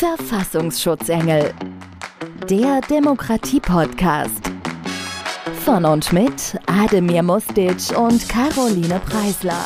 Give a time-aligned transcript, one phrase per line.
[0.00, 1.52] Verfassungsschutzengel.
[2.48, 4.50] Der Demokratie-Podcast.
[5.62, 9.62] Von und mit Ademir Mustic und Caroline Preisler.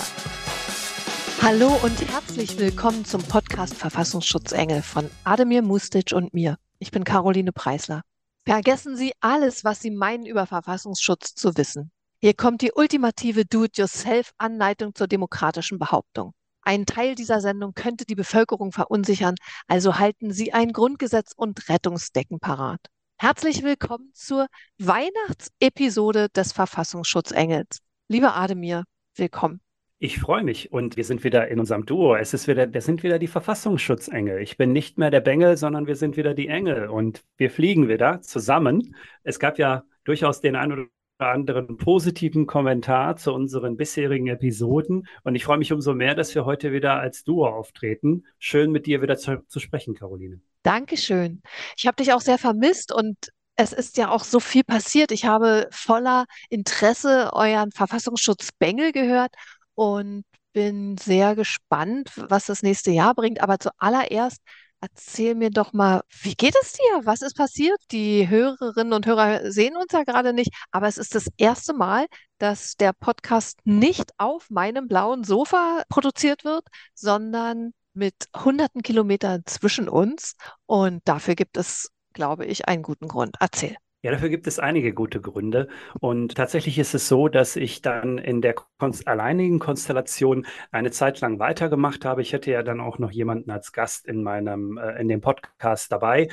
[1.41, 6.57] Hallo und herzlich willkommen zum Podcast Verfassungsschutzengel von Ademir Mustic und mir.
[6.81, 8.03] Ich bin Caroline Preisler.
[8.45, 11.93] Vergessen Sie alles, was Sie meinen über Verfassungsschutz zu wissen.
[12.21, 16.35] Hier kommt die ultimative Do-it-yourself-Anleitung zur demokratischen Behauptung.
[16.67, 19.35] Ein Teil dieser Sendung könnte die Bevölkerung verunsichern,
[19.67, 22.81] also halten Sie ein Grundgesetz und Rettungsdecken parat.
[23.19, 24.47] Herzlich willkommen zur
[24.79, 27.81] Weihnachtsepisode des Verfassungsschutzengels.
[28.09, 29.61] Lieber Ademir, willkommen.
[29.99, 32.17] Ich freue mich und wir sind wieder in unserem Duo.
[32.17, 34.41] Es ist wieder, wir sind wieder die Verfassungsschutzengel.
[34.41, 37.89] Ich bin nicht mehr der Bengel, sondern wir sind wieder die Engel und wir fliegen
[37.89, 38.97] wieder zusammen.
[39.23, 40.87] Es gab ja durchaus den einen oder
[41.19, 45.07] anderen positiven Kommentar zu unseren bisherigen Episoden.
[45.23, 48.25] Und ich freue mich umso mehr, dass wir heute wieder als Duo auftreten.
[48.39, 50.41] Schön mit dir wieder zu, zu sprechen, Caroline.
[50.63, 51.43] Dankeschön.
[51.77, 53.17] Ich habe dich auch sehr vermisst und
[53.57, 55.13] es ist ja auch so viel passiert.
[55.13, 59.33] Ich habe voller Interesse euren Verfassungsschutz Bengel gehört
[59.75, 63.41] und bin sehr gespannt, was das nächste Jahr bringt.
[63.41, 64.41] Aber zuallererst
[64.85, 67.01] Erzähl mir doch mal, wie geht es dir?
[67.05, 67.79] Was ist passiert?
[67.91, 72.05] Die Hörerinnen und Hörer sehen uns ja gerade nicht, aber es ist das erste Mal,
[72.37, 79.89] dass der Podcast nicht auf meinem blauen Sofa produziert wird, sondern mit hunderten Kilometern zwischen
[79.89, 80.35] uns.
[80.67, 83.37] Und dafür gibt es, glaube ich, einen guten Grund.
[83.41, 83.77] Erzähl.
[84.05, 85.67] Ja, dafür gibt es einige gute Gründe.
[85.99, 91.23] Und tatsächlich ist es so, dass ich dann in der konst alleinigen Konstellation eine Zeit
[91.23, 92.21] lang weitergemacht habe.
[92.21, 95.91] Ich hätte ja dann auch noch jemanden als Gast in meinem, äh, in dem Podcast
[95.91, 96.29] dabei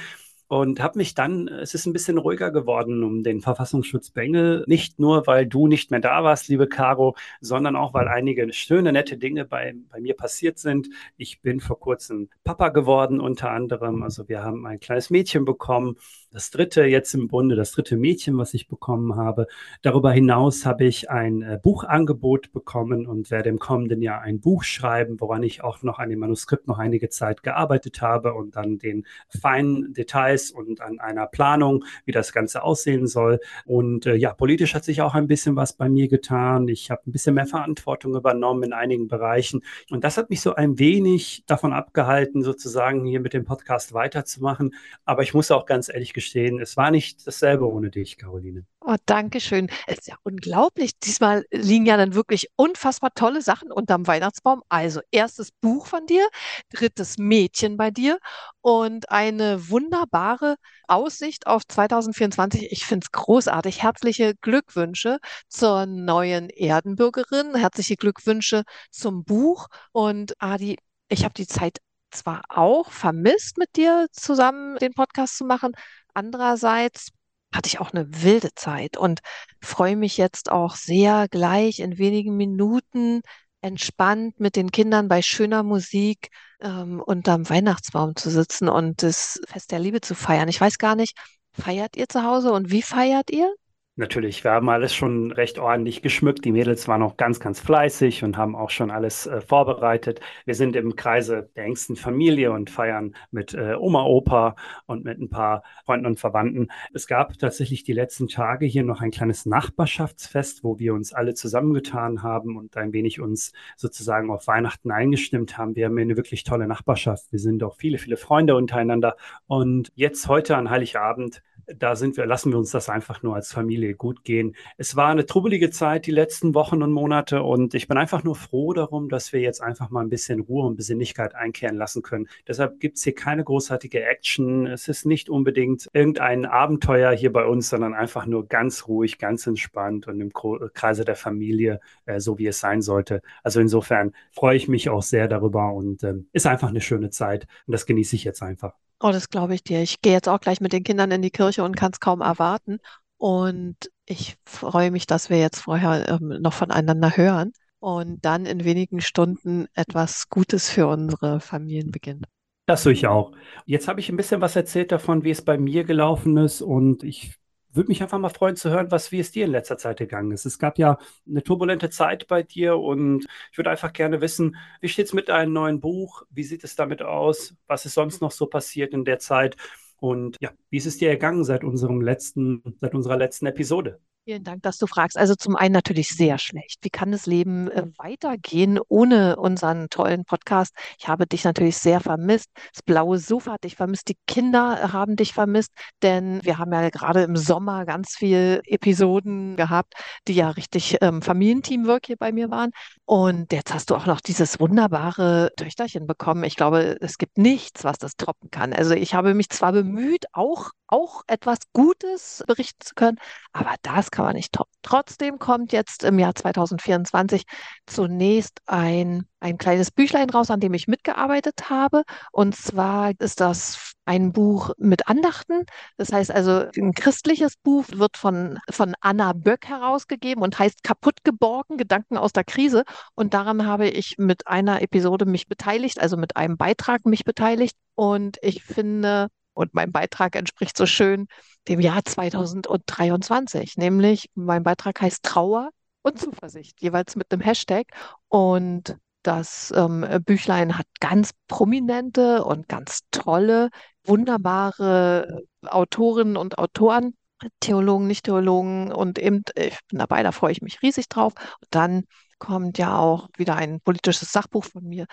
[0.50, 5.00] und habe mich dann, es ist ein bisschen ruhiger geworden um den Verfassungsschutz Bengel, nicht
[5.00, 9.18] nur, weil du nicht mehr da warst, liebe Caro, sondern auch, weil einige schöne, nette
[9.18, 10.90] Dinge bei, bei mir passiert sind.
[11.16, 15.96] Ich bin vor kurzem Papa geworden unter anderem, also wir haben ein kleines Mädchen bekommen,
[16.32, 19.48] das dritte jetzt im Bunde, das dritte Mädchen, was ich bekommen habe.
[19.82, 24.64] Darüber hinaus habe ich ein äh, Buchangebot bekommen und werde im kommenden Jahr ein Buch
[24.64, 28.78] schreiben, woran ich auch noch an dem Manuskript noch einige Zeit gearbeitet habe und dann
[28.78, 33.42] den feinen Details und an einer Planung, wie das Ganze aussehen soll.
[33.66, 36.69] Und äh, ja, politisch hat sich auch ein bisschen was bei mir getan.
[36.69, 39.63] Ich habe ein bisschen mehr Verantwortung übernommen in einigen Bereichen.
[39.90, 44.74] Und das hat mich so ein wenig davon abgehalten, sozusagen hier mit dem Podcast weiterzumachen.
[45.03, 46.21] Aber ich muss auch ganz ehrlich gestehen,
[46.59, 48.66] es war nicht dasselbe ohne dich, Caroline.
[48.84, 49.70] Oh, danke schön.
[49.86, 50.98] Es ist ja unglaublich.
[50.98, 54.64] Diesmal liegen ja dann wirklich unfassbar tolle Sachen unterm Weihnachtsbaum.
[54.70, 56.28] Also erstes Buch von dir,
[56.72, 58.18] drittes Mädchen bei dir
[58.62, 60.56] und eine wunderbare
[60.88, 62.72] Aussicht auf 2024.
[62.72, 63.84] Ich finde es großartig.
[63.84, 67.54] Herzliche Glückwünsche zur neuen Erdenbürgerin.
[67.56, 69.68] Herzliche Glückwünsche zum Buch.
[69.92, 70.78] Und Adi,
[71.08, 71.78] ich habe die Zeit
[72.12, 75.72] zwar auch vermisst, mit dir zusammen den Podcast zu machen.
[76.14, 77.10] Andererseits
[77.54, 79.22] hatte ich auch eine wilde Zeit und
[79.62, 83.22] freue mich jetzt auch sehr gleich in wenigen Minuten
[83.62, 86.30] entspannt mit den Kindern bei schöner Musik
[86.62, 90.50] ähm, unterm Weihnachtsbaum zu sitzen und das Fest der Liebe zu feiern.
[90.50, 91.18] Ich weiß gar nicht,
[91.54, 93.54] feiert ihr zu Hause und wie feiert ihr?
[93.97, 96.46] Natürlich, wir haben alles schon recht ordentlich geschmückt.
[96.46, 100.22] Die Mädels waren auch ganz, ganz fleißig und haben auch schon alles äh, vorbereitet.
[100.46, 105.19] Wir sind im Kreise der engsten Familie und feiern mit äh, Oma, Opa und mit
[105.19, 106.69] ein paar Freunden und Verwandten.
[106.94, 111.34] Es gab tatsächlich die letzten Tage hier noch ein kleines Nachbarschaftsfest, wo wir uns alle
[111.34, 115.75] zusammengetan haben und ein wenig uns sozusagen auf Weihnachten eingestimmt haben.
[115.75, 117.30] Wir haben eine wirklich tolle Nachbarschaft.
[117.34, 119.18] Wir sind auch viele, viele Freunde untereinander.
[119.47, 123.52] Und jetzt heute an Heiligabend da sind wir, lassen wir uns das einfach nur als
[123.52, 124.56] Familie gut gehen.
[124.78, 128.36] Es war eine trubbelige Zeit die letzten Wochen und Monate und ich bin einfach nur
[128.36, 132.28] froh darum, dass wir jetzt einfach mal ein bisschen Ruhe und Besinnlichkeit einkehren lassen können.
[132.48, 134.68] Deshalb gibt es hier keine großartige Action.
[134.68, 139.48] Es ist nicht unbedingt irgendein Abenteuer hier bei uns, sondern einfach nur ganz ruhig, ganz
[139.48, 143.22] entspannt und im Kreise der Familie, äh, so wie es sein sollte.
[143.44, 147.48] Also insofern freue ich mich auch sehr darüber und äh, ist einfach eine schöne Zeit
[147.68, 148.74] und das genieße ich jetzt einfach.
[149.03, 149.81] Oh, das glaube ich dir.
[149.81, 152.21] Ich gehe jetzt auch gleich mit den Kindern in die Kirche und kann es kaum
[152.21, 152.77] erwarten.
[153.18, 153.75] Und
[154.06, 159.01] ich freue mich, dass wir jetzt vorher ähm, noch voneinander hören und dann in wenigen
[159.01, 162.25] Stunden etwas Gutes für unsere Familien beginnt.
[162.68, 163.31] Das tue ich auch.
[163.65, 167.04] Jetzt habe ich ein bisschen was erzählt davon, wie es bei mir gelaufen ist und
[167.04, 167.41] ich
[167.73, 170.31] würde mich einfach mal freuen zu hören, was, wie es dir in letzter Zeit gegangen
[170.31, 170.45] ist.
[170.45, 170.97] Es gab ja
[171.27, 175.29] eine turbulente Zeit bei dir und ich würde einfach gerne wissen, wie steht es mit
[175.29, 176.23] deinem neuen Buch?
[176.29, 177.56] Wie sieht es damit aus?
[177.68, 179.57] Was ist sonst noch so passiert in der Zeit?
[179.97, 184.00] Und ja, wie ist es dir ergangen seit unserem letzten, seit unserer letzten Episode?
[184.23, 185.18] Vielen Dank, dass du fragst.
[185.18, 186.77] Also zum einen natürlich sehr schlecht.
[186.83, 190.75] Wie kann das Leben äh, weitergehen ohne unseren tollen Podcast?
[191.00, 192.47] Ich habe dich natürlich sehr vermisst.
[192.71, 194.09] Das blaue Sofa hat dich vermisst.
[194.09, 195.71] Die Kinder haben dich vermisst,
[196.03, 199.95] denn wir haben ja gerade im Sommer ganz viele Episoden gehabt,
[200.27, 202.69] die ja richtig ähm, Familienteamwork hier bei mir waren.
[203.06, 206.44] Und jetzt hast du auch noch dieses wunderbare Töchterchen bekommen.
[206.44, 208.71] Ich glaube, es gibt nichts, was das toppen kann.
[208.71, 213.18] Also ich habe mich zwar bemüht, auch auch etwas Gutes berichten zu können,
[213.53, 214.72] aber das kann man nicht toppen.
[214.81, 217.44] Trotzdem kommt jetzt im Jahr 2024
[217.86, 222.04] zunächst ein, ein kleines Büchlein raus, an dem ich mitgearbeitet habe.
[222.31, 225.66] Und zwar ist das ein Buch mit Andachten.
[225.98, 231.24] Das heißt also, ein christliches Buch wird von, von Anna Böck herausgegeben und heißt Kaputt
[231.24, 232.84] geborgen, Gedanken aus der Krise.
[233.16, 237.78] Und daran habe ich mit einer Episode mich beteiligt, also mit einem Beitrag mich beteiligt.
[237.96, 241.27] Und ich finde, und mein Beitrag entspricht so schön
[241.68, 245.69] dem Jahr 2023, nämlich mein Beitrag heißt Trauer
[246.01, 247.88] und Zuversicht, jeweils mit einem Hashtag.
[248.27, 253.69] Und das ähm, Büchlein hat ganz prominente und ganz tolle,
[254.03, 257.15] wunderbare Autorinnen und Autoren,
[257.59, 261.33] Theologen, Nicht-Theologen und eben, ich bin dabei, da freue ich mich riesig drauf.
[261.36, 262.04] Und dann
[262.42, 265.06] kommt ja auch wieder ein politisches Sachbuch von mir.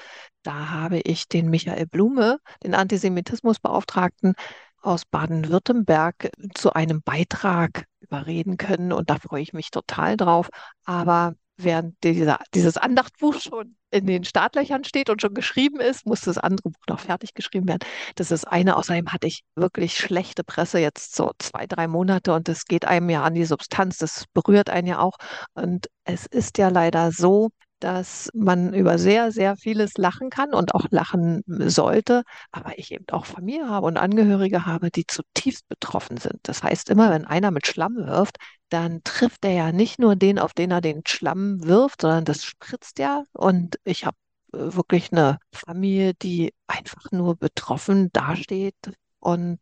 [0.42, 4.34] Da habe ich den Michael Blume, den Antisemitismusbeauftragten
[4.80, 8.92] aus Baden-Württemberg, zu einem Beitrag überreden können.
[8.92, 10.48] Und da freue ich mich total drauf.
[10.84, 16.20] Aber während dieser, dieses Andachtbuch schon in den Startlöchern steht und schon geschrieben ist, muss
[16.22, 17.86] das andere Buch noch fertig geschrieben werden.
[18.14, 22.48] Das ist eine, außerdem hatte ich wirklich schlechte Presse jetzt so zwei, drei Monate und
[22.48, 25.16] es geht einem ja an die Substanz, das berührt einen ja auch.
[25.54, 27.50] Und es ist ja leider so,
[27.80, 33.04] dass man über sehr, sehr vieles lachen kann und auch lachen sollte, aber ich eben
[33.12, 36.40] auch Familie habe und Angehörige habe, die zutiefst betroffen sind.
[36.42, 38.36] Das heißt, immer wenn einer mit Schlamm wirft,
[38.68, 42.44] dann trifft er ja nicht nur den, auf den er den Schlamm wirft, sondern das
[42.44, 43.24] spritzt ja.
[43.32, 44.16] Und ich habe
[44.52, 49.58] äh, wirklich eine Familie, die einfach nur betroffen dasteht und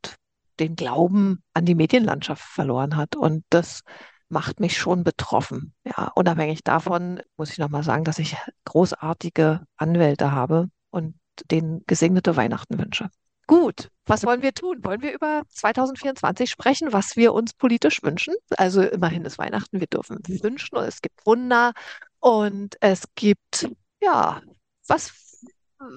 [0.58, 3.16] den Glauben an die Medienlandschaft verloren hat.
[3.16, 3.82] Und das
[4.28, 5.74] macht mich schon betroffen.
[5.84, 11.14] Ja, unabhängig davon muss ich nochmal sagen, dass ich großartige Anwälte habe und
[11.50, 13.10] denen gesegnete Weihnachten wünsche.
[13.46, 14.82] Gut, was wollen wir tun?
[14.82, 18.34] Wollen wir über 2024 sprechen, was wir uns politisch wünschen?
[18.56, 21.72] Also immerhin ist Weihnachten, wir dürfen wünschen und es gibt Wunder
[22.18, 23.68] und es gibt,
[24.02, 24.42] ja,
[24.88, 25.12] was,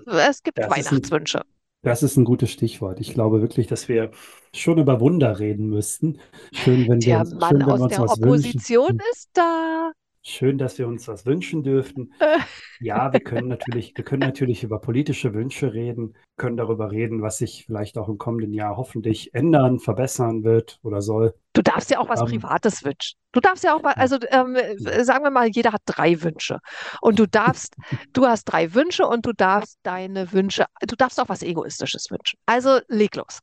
[0.06, 1.42] es gibt Das Weihnachtswünsche.
[1.82, 3.00] Das ist ein gutes Stichwort.
[3.00, 4.12] Ich glaube wirklich, dass wir
[4.54, 6.20] schon über Wunder reden müssten.
[6.52, 8.24] Schön, wenn wir Der uns, Mann schön, wenn wir aus uns der was wünschen.
[8.24, 9.92] Opposition ist da.
[10.30, 12.14] Schön, dass wir uns was wünschen dürften.
[12.82, 17.38] Ja, wir können natürlich, wir können natürlich über politische Wünsche reden, können darüber reden, was
[17.38, 21.34] sich vielleicht auch im kommenden Jahr hoffentlich ändern, verbessern wird oder soll.
[21.52, 23.18] Du darfst ja auch was Ähm, Privates wünschen.
[23.34, 26.60] Du darfst ja auch, also ähm, sagen wir mal, jeder hat drei Wünsche.
[27.02, 27.76] Und du darfst,
[28.14, 32.40] du hast drei Wünsche und du darfst deine Wünsche, du darfst auch was Egoistisches wünschen.
[32.46, 33.40] Also leg los.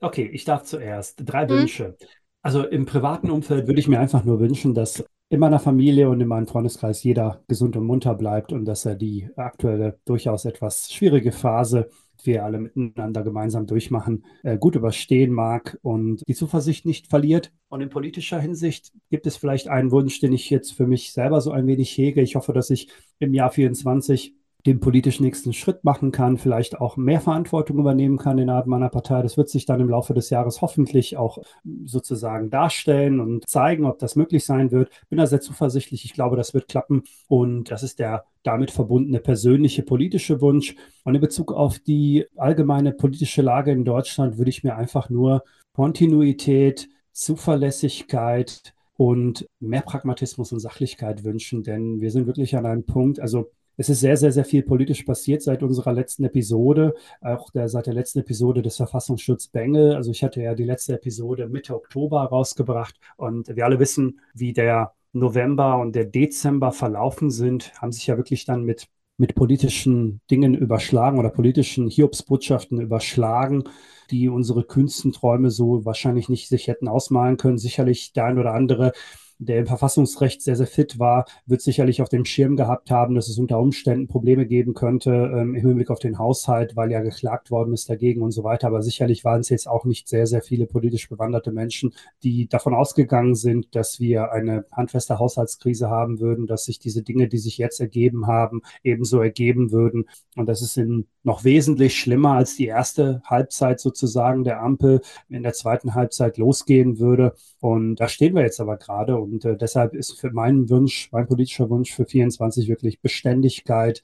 [0.00, 1.20] Okay, ich darf zuerst.
[1.24, 1.60] Drei Hm?
[1.60, 1.96] Wünsche.
[2.42, 6.20] Also im privaten Umfeld würde ich mir einfach nur wünschen, dass in meiner Familie und
[6.20, 10.92] in meinem Freundeskreis jeder gesund und munter bleibt und dass er die aktuelle durchaus etwas
[10.92, 11.88] schwierige Phase,
[12.20, 17.52] die wir alle miteinander gemeinsam durchmachen, äh, gut überstehen mag und die Zuversicht nicht verliert.
[17.68, 21.40] Und in politischer Hinsicht gibt es vielleicht einen Wunsch, den ich jetzt für mich selber
[21.40, 22.20] so ein wenig hege.
[22.20, 22.88] Ich hoffe, dass ich
[23.20, 24.34] im Jahr 24
[24.66, 29.22] den politisch nächsten Schritt machen kann, vielleicht auch mehr Verantwortung übernehmen kann innerhalb meiner Partei.
[29.22, 31.38] Das wird sich dann im Laufe des Jahres hoffentlich auch
[31.84, 34.90] sozusagen darstellen und zeigen, ob das möglich sein wird.
[35.08, 36.04] Bin da sehr zuversichtlich.
[36.04, 37.04] Ich glaube, das wird klappen.
[37.28, 40.74] Und das ist der damit verbundene persönliche politische Wunsch.
[41.04, 45.44] Und in Bezug auf die allgemeine politische Lage in Deutschland würde ich mir einfach nur
[45.72, 53.18] Kontinuität, Zuverlässigkeit und mehr Pragmatismus und Sachlichkeit wünschen, denn wir sind wirklich an einem Punkt,
[53.18, 53.50] also
[53.80, 57.86] es ist sehr, sehr, sehr viel politisch passiert seit unserer letzten Episode, auch der, seit
[57.86, 59.94] der letzten Episode des Verfassungsschutz Bengel.
[59.94, 64.52] Also ich hatte ja die letzte Episode Mitte Oktober rausgebracht und wir alle wissen, wie
[64.52, 70.20] der November und der Dezember verlaufen sind, haben sich ja wirklich dann mit, mit politischen
[70.30, 73.64] Dingen überschlagen oder politischen Hiobsbotschaften überschlagen,
[74.10, 77.56] die unsere kühnsten Träume so wahrscheinlich nicht sich hätten ausmalen können.
[77.56, 78.92] Sicherlich der ein oder andere
[79.40, 83.28] der im Verfassungsrecht sehr, sehr fit war, wird sicherlich auf dem Schirm gehabt haben, dass
[83.28, 87.50] es unter Umständen Probleme geben könnte ähm, im Hinblick auf den Haushalt, weil ja geklagt
[87.50, 88.66] worden ist dagegen und so weiter.
[88.66, 92.74] Aber sicherlich waren es jetzt auch nicht sehr, sehr viele politisch bewanderte Menschen, die davon
[92.74, 97.56] ausgegangen sind, dass wir eine handfeste Haushaltskrise haben würden, dass sich diese Dinge, die sich
[97.56, 100.04] jetzt ergeben haben, ebenso ergeben würden.
[100.36, 105.42] Und das ist in noch wesentlich schlimmer als die erste Halbzeit sozusagen der Ampel in
[105.42, 107.34] der zweiten Halbzeit losgehen würde.
[107.60, 109.18] Und da stehen wir jetzt aber gerade.
[109.18, 114.02] Und äh, deshalb ist für meinen Wunsch, mein politischer Wunsch für 24 wirklich Beständigkeit,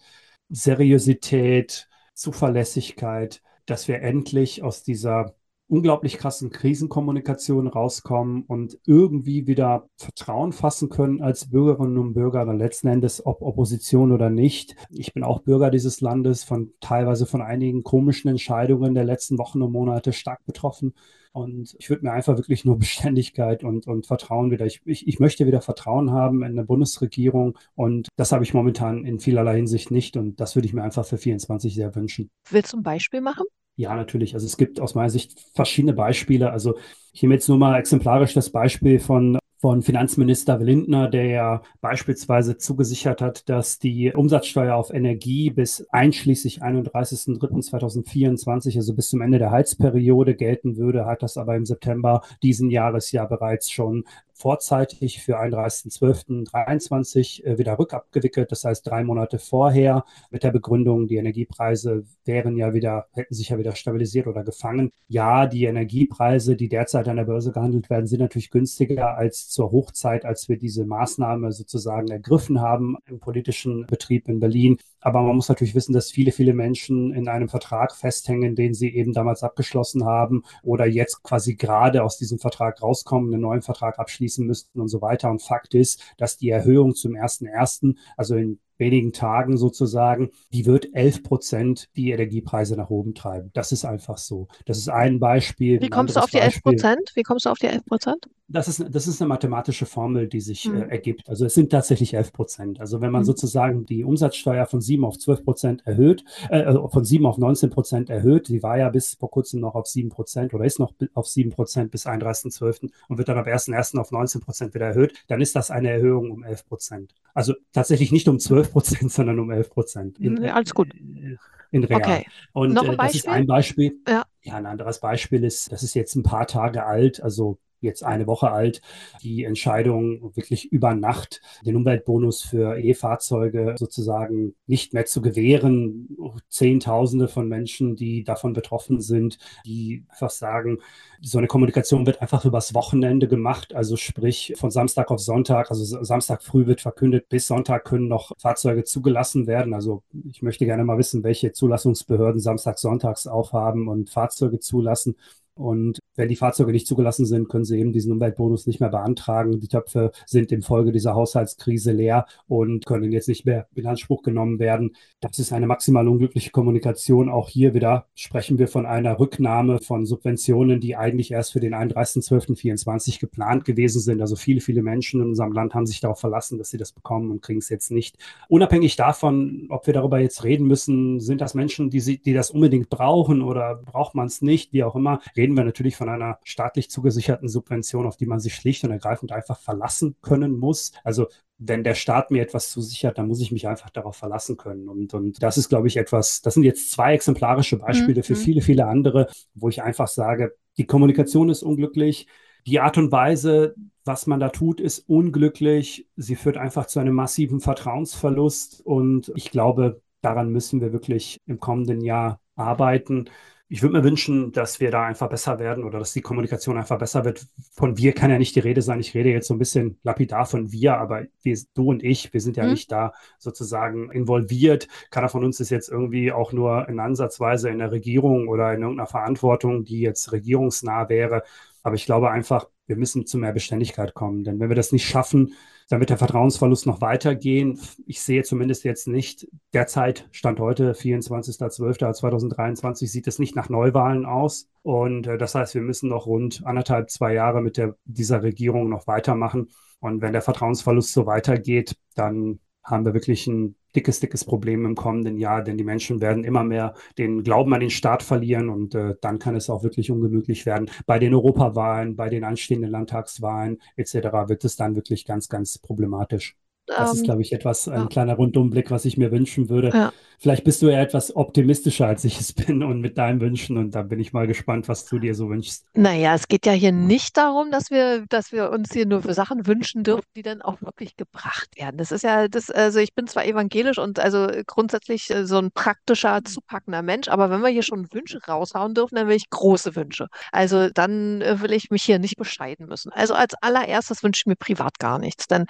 [0.49, 5.35] Seriosität, Zuverlässigkeit, dass wir endlich aus dieser
[5.69, 12.59] unglaublich krassen Krisenkommunikation rauskommen und irgendwie wieder Vertrauen fassen können als Bürgerinnen und Bürger, dann
[12.59, 14.77] letzten Endes, ob Opposition oder nicht.
[14.91, 19.61] Ich bin auch Bürger dieses Landes, von teilweise von einigen komischen Entscheidungen der letzten Wochen
[19.63, 20.95] und Monate stark betroffen.
[21.37, 25.21] Und ich würde mir einfach wirklich nur Beständigkeit und, und Vertrauen wieder, ich, ich, ich
[25.21, 29.91] möchte wieder Vertrauen haben in eine Bundesregierung und das habe ich momentan in vielerlei Hinsicht
[29.91, 32.31] nicht und das würde ich mir einfach für 24 sehr wünschen.
[32.49, 33.45] Willst du ein Beispiel machen?
[33.77, 34.33] Ja, natürlich.
[34.33, 36.51] Also es gibt aus meiner Sicht verschiedene Beispiele.
[36.51, 36.79] Also
[37.13, 42.59] ich nehme jetzt nur mal exemplarisch das Beispiel von von Finanzminister Lindner, der ja beispielsweise
[42.59, 49.51] zugesichert hat, dass die Umsatzsteuer auf Energie bis einschließlich 31.03.2024, also bis zum Ende der
[49.51, 54.05] Heizperiode gelten würde, hat das aber im September diesen Jahres ja bereits schon
[54.37, 58.53] vorzeitig für 31.12.23 äh, wieder rückabgewickelt.
[58.53, 63.49] Das heißt, drei Monate vorher mit der Begründung, die Energiepreise wären ja wieder, hätten sich
[63.49, 64.93] ja wieder stabilisiert oder gefangen.
[65.09, 69.73] Ja, die Energiepreise, die derzeit an der Börse gehandelt werden, sind natürlich günstiger als zur
[69.73, 74.77] Hochzeit, als wir diese Maßnahme sozusagen ergriffen haben im politischen Betrieb in Berlin.
[75.07, 78.93] Aber man muss natürlich wissen, dass viele, viele Menschen in einem Vertrag festhängen, den sie
[78.93, 84.01] eben damals abgeschlossen haben oder jetzt quasi gerade aus diesem Vertrag rauskommen, einen neuen Vertrag
[84.01, 85.31] abschließen müssten und so weiter.
[85.31, 90.93] Und Fakt ist, dass die Erhöhung zum 1.1., also in wenigen Tagen sozusagen, die wird
[90.93, 93.51] 11 Prozent die Energiepreise nach oben treiben.
[93.55, 94.49] Das ist einfach so.
[94.65, 95.81] Das ist ein Beispiel.
[95.81, 97.13] Wie kommst du auf die 11 Prozent?
[97.15, 98.29] Wie kommst du auf die 11 Prozent?
[98.49, 100.83] Das ist, das ist eine mathematische Formel, die sich mhm.
[100.83, 101.29] äh, ergibt.
[101.29, 102.81] Also es sind tatsächlich 11 Prozent.
[102.81, 103.27] Also wenn man mhm.
[103.27, 107.71] sozusagen die Umsatzsteuer von 7 auf 12 Prozent erhöht, äh, also von 7 auf 19
[107.71, 110.93] Prozent erhöht, die war ja bis vor kurzem noch auf 7 Prozent oder ist noch
[111.15, 112.91] auf 7 Prozent bis 31.12.
[113.09, 113.99] und wird dann ab 1.1.
[113.99, 117.15] auf 19 Prozent wieder erhöht, dann ist das eine Erhöhung um 11 Prozent.
[117.35, 120.19] Also tatsächlich nicht um 12 Prozent, sondern um 11 Prozent.
[120.55, 120.95] Alles gut.
[120.95, 121.37] Äh,
[121.73, 122.01] in Real.
[122.01, 122.27] Okay.
[122.53, 123.99] Und Noch ein äh, das ist ein Beispiel.
[124.09, 124.25] Ja.
[124.43, 128.27] ja, ein anderes Beispiel ist, das ist jetzt ein paar Tage alt, also jetzt eine
[128.27, 128.81] Woche alt,
[129.23, 136.17] die Entscheidung wirklich über Nacht den Umweltbonus für E-Fahrzeuge sozusagen nicht mehr zu gewähren.
[136.49, 140.79] Zehntausende von Menschen, die davon betroffen sind, die einfach sagen,
[141.21, 146.03] so eine Kommunikation wird einfach übers Wochenende gemacht, also sprich von Samstag auf Sonntag, also
[146.03, 149.75] Samstag früh wird verkündet, bis Sonntag können noch Fahrzeuge zugelassen werden.
[149.75, 155.17] Also ich möchte gerne mal wissen, welche Zulassungsbehörden Samstag, Sonntags aufhaben und Fahrzeuge zulassen.
[155.57, 159.59] Und wenn die Fahrzeuge nicht zugelassen sind, können sie eben diesen Umweltbonus nicht mehr beantragen.
[159.59, 164.59] Die Töpfe sind infolge dieser Haushaltskrise leer und können jetzt nicht mehr in Anspruch genommen
[164.59, 164.97] werden.
[165.21, 167.31] Das ist eine maximal unglückliche Kommunikation.
[167.31, 171.75] Auch hier wieder sprechen wir von einer Rücknahme von Subventionen, die eigentlich erst für den
[171.75, 174.21] 31.12.24 geplant gewesen sind.
[174.21, 177.31] Also viele, viele Menschen in unserem Land haben sich darauf verlassen, dass sie das bekommen
[177.31, 178.19] und kriegen es jetzt nicht.
[178.49, 182.51] Unabhängig davon, ob wir darüber jetzt reden müssen, sind das Menschen, die, sie, die das
[182.51, 186.39] unbedingt brauchen oder braucht man es nicht, wie auch immer, reden wir natürlich von einer
[186.45, 190.93] staatlich zugesicherten Subvention, auf die man sich schlicht und ergreifend einfach verlassen können muss.
[191.05, 191.27] Also
[191.59, 194.89] wenn der Staat mir etwas zusichert, dann muss ich mich einfach darauf verlassen können.
[194.89, 198.25] Und, und das ist, glaube ich, etwas, das sind jetzt zwei exemplarische Beispiele mhm.
[198.25, 202.27] für viele, viele andere, wo ich einfach sage, die Kommunikation ist unglücklich.
[202.67, 203.75] Die Art und Weise,
[204.05, 206.09] was man da tut, ist unglücklich.
[206.17, 208.81] Sie führt einfach zu einem massiven Vertrauensverlust.
[208.85, 213.31] Und ich glaube, daran müssen wir wirklich im kommenden Jahr arbeiten.
[213.69, 216.99] Ich würde mir wünschen, dass wir da einfach besser werden oder dass die Kommunikation einfach
[216.99, 217.49] besser wird.
[217.73, 219.01] Von wir kann ja nicht die Rede sein.
[219.01, 222.41] Ich rede jetzt so ein bisschen lapidar von wir, aber wir, du und ich, wir
[222.41, 222.71] sind ja mhm.
[222.71, 224.87] nicht da sozusagen involviert.
[225.11, 228.83] Keiner von uns ist jetzt irgendwie auch nur in Ansatzweise in der Regierung oder in
[228.83, 231.43] irgendeiner Verantwortung, die jetzt regierungsnah wäre.
[231.83, 234.45] Aber ich glaube einfach, wir müssen zu mehr Beständigkeit kommen.
[234.45, 235.55] Denn wenn wir das nicht schaffen,
[235.89, 237.81] dann wird der Vertrauensverlust noch weitergehen.
[238.07, 244.69] Ich sehe zumindest jetzt nicht, derzeit, Stand heute, 24.12.2023, sieht es nicht nach Neuwahlen aus.
[244.83, 248.89] Und äh, das heißt, wir müssen noch rund anderthalb, zwei Jahre mit der, dieser Regierung
[248.89, 249.69] noch weitermachen.
[250.01, 254.95] Und wenn der Vertrauensverlust so weitergeht, dann haben wir wirklich ein dickes, dickes Problem im
[254.95, 258.95] kommenden Jahr, denn die Menschen werden immer mehr den Glauben an den Staat verlieren und
[258.95, 260.91] äh, dann kann es auch wirklich ungemütlich werden.
[261.07, 264.15] Bei den Europawahlen, bei den anstehenden Landtagswahlen etc.
[264.49, 266.57] wird es dann wirklich ganz, ganz problematisch.
[266.87, 268.07] Das ist, glaube ich, etwas, ein ja.
[268.07, 269.91] kleiner Rundumblick, was ich mir wünschen würde.
[269.93, 270.13] Ja.
[270.39, 273.77] Vielleicht bist du ja etwas optimistischer, als ich es bin und mit deinen Wünschen.
[273.77, 275.87] Und da bin ich mal gespannt, was du dir so wünschst.
[275.95, 279.35] Naja, es geht ja hier nicht darum, dass wir, dass wir uns hier nur für
[279.35, 281.97] Sachen wünschen dürfen, die dann auch wirklich gebracht werden.
[281.97, 285.71] Das ist ja, das, also ich bin zwar evangelisch und also grundsätzlich äh, so ein
[285.73, 289.97] praktischer, zupackender Mensch, aber wenn wir hier schon Wünsche raushauen dürfen, dann will ich große
[289.97, 290.29] Wünsche.
[290.53, 293.11] Also dann äh, will ich mich hier nicht bescheiden müssen.
[293.13, 295.65] Also als allererstes wünsche ich mir privat gar nichts, denn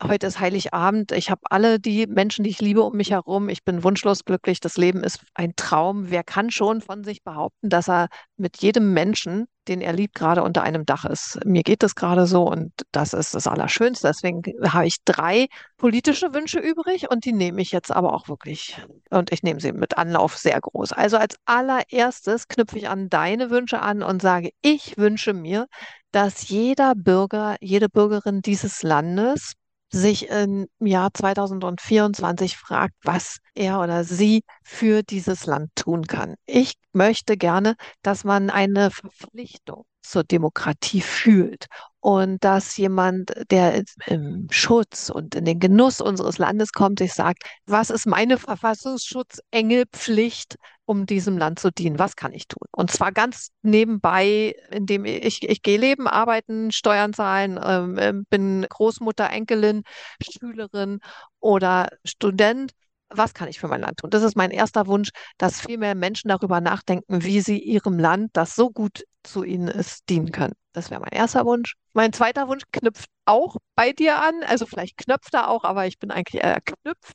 [0.00, 1.10] Heute ist Heiligabend.
[1.10, 3.48] Ich habe alle die Menschen, die ich liebe, um mich herum.
[3.48, 4.60] Ich bin wunschlos glücklich.
[4.60, 6.08] Das Leben ist ein Traum.
[6.08, 10.44] Wer kann schon von sich behaupten, dass er mit jedem Menschen, den er liebt, gerade
[10.44, 11.40] unter einem Dach ist?
[11.44, 14.06] Mir geht es gerade so und das ist das Allerschönste.
[14.06, 18.80] Deswegen habe ich drei politische Wünsche übrig und die nehme ich jetzt aber auch wirklich
[19.10, 20.92] und ich nehme sie mit Anlauf sehr groß.
[20.92, 25.66] Also als allererstes knüpfe ich an deine Wünsche an und sage, ich wünsche mir,
[26.12, 29.54] dass jeder Bürger, jede Bürgerin dieses Landes
[29.90, 36.34] sich im Jahr 2024 fragt, was er oder sie für dieses Land tun kann.
[36.46, 41.66] Ich möchte gerne, dass man eine Verpflichtung zur Demokratie fühlt
[42.00, 47.42] und dass jemand, der im Schutz und in den Genuss unseres Landes kommt, sich sagt,
[47.66, 50.54] was ist meine Verfassungsschutzengel-Pflicht,
[50.88, 51.98] um diesem Land zu dienen?
[51.98, 52.66] Was kann ich tun?
[52.72, 58.66] Und zwar ganz nebenbei, indem ich, ich gehe leben, arbeiten, Steuern zahlen, ähm, ähm bin
[58.68, 59.82] Großmutter, Enkelin,
[60.22, 61.00] Schülerin
[61.40, 62.72] oder Student
[63.10, 64.10] was kann ich für mein Land tun?
[64.10, 68.30] Das ist mein erster Wunsch, dass viel mehr Menschen darüber nachdenken, wie sie ihrem Land,
[68.34, 70.52] das so gut zu ihnen ist, dienen können.
[70.74, 71.74] Das wäre mein erster Wunsch.
[71.94, 75.98] Mein zweiter Wunsch knüpft auch bei dir an, also vielleicht knöpft er auch, aber ich
[75.98, 77.14] bin eigentlich eher knüpft.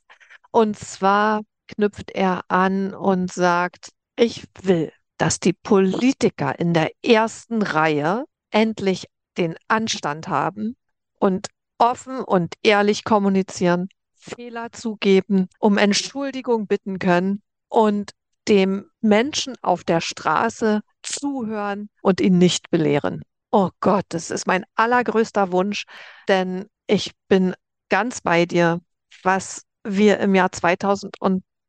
[0.50, 7.62] Und zwar knüpft er an und sagt, ich will, dass die Politiker in der ersten
[7.62, 9.06] Reihe endlich
[9.36, 10.76] den Anstand haben
[11.18, 18.12] und offen und ehrlich kommunizieren, Fehler zugeben, um Entschuldigung bitten können und
[18.48, 23.22] dem Menschen auf der Straße zuhören und ihn nicht belehren.
[23.50, 25.84] Oh Gott, das ist mein allergrößter Wunsch,
[26.28, 27.54] denn ich bin
[27.88, 28.80] ganz bei dir,
[29.22, 30.50] was wir im Jahr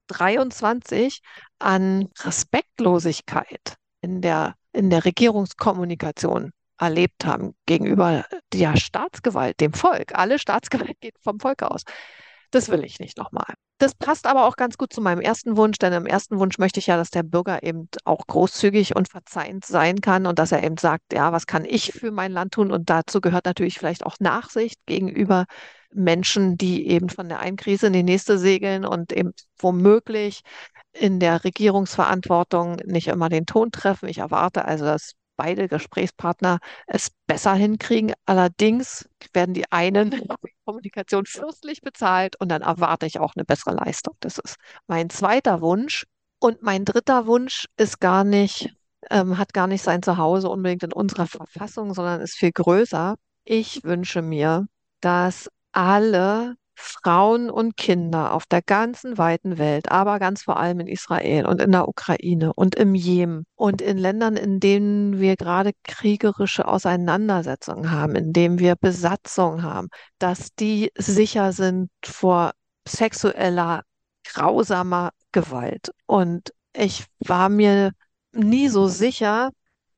[0.08, 1.22] 2023
[1.60, 10.14] an Respektlosigkeit in der, in der Regierungskommunikation erlebt haben gegenüber der Staatsgewalt, dem Volk.
[10.14, 11.84] Alle Staatsgewalt geht vom Volk aus.
[12.52, 13.54] Das will ich nicht nochmal.
[13.78, 16.80] Das passt aber auch ganz gut zu meinem ersten Wunsch, denn im ersten Wunsch möchte
[16.80, 20.64] ich ja, dass der Bürger eben auch großzügig und verzeihend sein kann und dass er
[20.64, 22.72] eben sagt, ja, was kann ich für mein Land tun?
[22.72, 25.46] Und dazu gehört natürlich vielleicht auch Nachsicht gegenüber
[25.96, 30.42] Menschen, die eben von der einen Krise in die nächste segeln und eben womöglich
[30.94, 34.08] in der Regierungsverantwortung nicht immer den Ton treffen.
[34.08, 38.14] Ich erwarte also, dass beide Gesprächspartner es besser hinkriegen.
[38.26, 40.28] Allerdings werden die einen
[40.66, 44.16] Kommunikation fürstlich bezahlt und dann erwarte ich auch eine bessere Leistung.
[44.20, 44.56] Das ist
[44.88, 46.06] mein zweiter Wunsch.
[46.40, 48.74] Und mein dritter Wunsch ist gar nicht,
[49.10, 53.16] ähm, hat gar nicht sein Zuhause unbedingt in unserer Verfassung, sondern ist viel größer.
[53.46, 54.68] Ich wünsche mir,
[55.02, 60.88] dass alle Frauen und Kinder auf der ganzen weiten Welt, aber ganz vor allem in
[60.88, 65.72] Israel und in der Ukraine und im Jemen und in Ländern, in denen wir gerade
[65.84, 69.88] kriegerische Auseinandersetzungen haben, in denen wir Besatzung haben,
[70.20, 72.52] dass die sicher sind vor
[72.88, 73.84] sexueller,
[74.26, 75.92] grausamer Gewalt.
[76.06, 77.92] Und ich war mir
[78.34, 79.50] nie so sicher,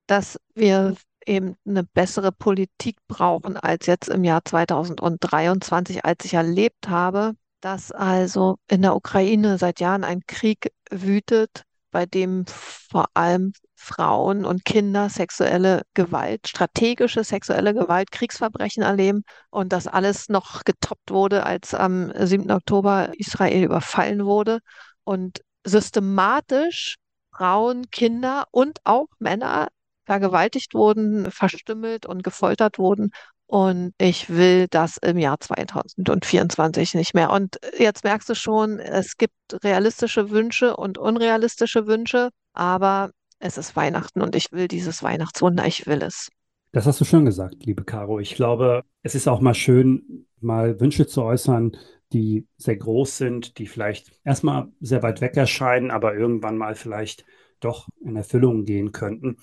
[0.06, 0.96] dass wir
[1.28, 7.92] eben eine bessere Politik brauchen als jetzt im Jahr 2023, als ich erlebt habe, dass
[7.92, 14.66] also in der Ukraine seit Jahren ein Krieg wütet, bei dem vor allem Frauen und
[14.66, 21.74] Kinder sexuelle Gewalt, strategische sexuelle Gewalt, Kriegsverbrechen erleben und das alles noch getoppt wurde, als
[21.74, 22.52] am 7.
[22.52, 24.60] Oktober Israel überfallen wurde
[25.04, 26.98] und systematisch
[27.32, 29.68] Frauen, Kinder und auch Männer
[30.08, 33.12] vergewaltigt wurden, verstümmelt und gefoltert wurden.
[33.46, 37.30] Und ich will das im Jahr 2024 nicht mehr.
[37.30, 43.76] Und jetzt merkst du schon, es gibt realistische Wünsche und unrealistische Wünsche, aber es ist
[43.76, 46.30] Weihnachten und ich will dieses Weihnachtswunder, ich will es.
[46.72, 48.20] Das hast du schön gesagt, liebe Caro.
[48.20, 51.78] Ich glaube, es ist auch mal schön, mal Wünsche zu äußern,
[52.14, 57.26] die sehr groß sind, die vielleicht erstmal sehr weit weg erscheinen, aber irgendwann mal vielleicht
[57.60, 59.38] doch in Erfüllung gehen könnten.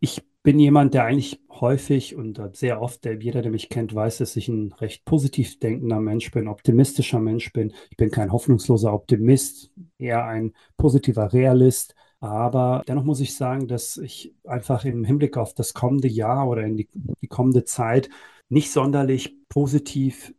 [0.00, 4.18] Ich bin jemand, der eigentlich häufig und sehr oft, der, jeder, der mich kennt, weiß,
[4.18, 7.74] dass ich ein recht positiv denkender Mensch bin, optimistischer Mensch bin.
[7.90, 11.94] Ich bin kein hoffnungsloser Optimist, eher ein positiver Realist.
[12.20, 16.62] Aber dennoch muss ich sagen, dass ich einfach im Hinblick auf das kommende Jahr oder
[16.64, 18.10] in die, die kommende Zeit
[18.48, 20.34] nicht sonderlich positiv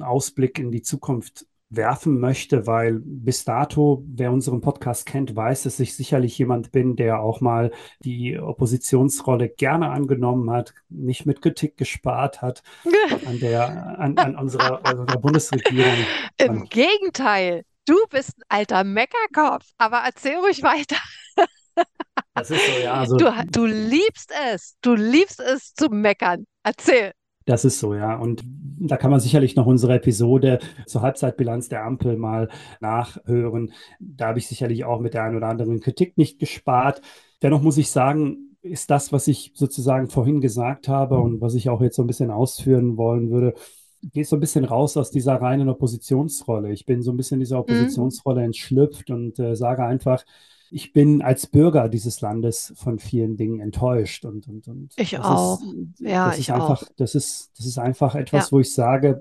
[0.00, 5.78] Ausblick in die Zukunft werfen möchte, weil bis dato, wer unseren Podcast kennt, weiß, dass
[5.78, 7.70] ich sicherlich jemand bin, der auch mal
[8.04, 12.62] die Oppositionsrolle gerne angenommen hat, nicht mit Kritik gespart hat
[13.26, 15.94] an der an, an unserer, unserer Bundesregierung.
[16.38, 20.96] Im Gegenteil, du bist ein alter Meckerkopf, aber erzähl ruhig weiter.
[22.34, 22.94] Das ist so, ja.
[22.94, 26.46] Also, du, du liebst es, du liebst es zu meckern.
[26.62, 27.12] Erzähl.
[27.50, 28.14] Das ist so, ja.
[28.16, 32.48] Und da kann man sicherlich noch unsere Episode zur Halbzeitbilanz der Ampel mal
[32.80, 33.72] nachhören.
[33.98, 37.02] Da habe ich sicherlich auch mit der einen oder anderen Kritik nicht gespart.
[37.42, 41.70] Dennoch muss ich sagen, ist das, was ich sozusagen vorhin gesagt habe und was ich
[41.70, 43.54] auch jetzt so ein bisschen ausführen wollen würde,
[44.00, 46.70] geht so ein bisschen raus aus dieser reinen Oppositionsrolle.
[46.70, 47.62] Ich bin so ein bisschen dieser mhm.
[47.62, 50.24] Oppositionsrolle entschlüpft und äh, sage einfach,
[50.70, 55.60] ich bin als Bürger dieses Landes von vielen Dingen enttäuscht und und und ich auch.
[55.60, 56.88] Ist, ja, das ich ist einfach, auch.
[56.96, 58.52] das ist das ist einfach etwas, ja.
[58.52, 59.20] wo ich sage,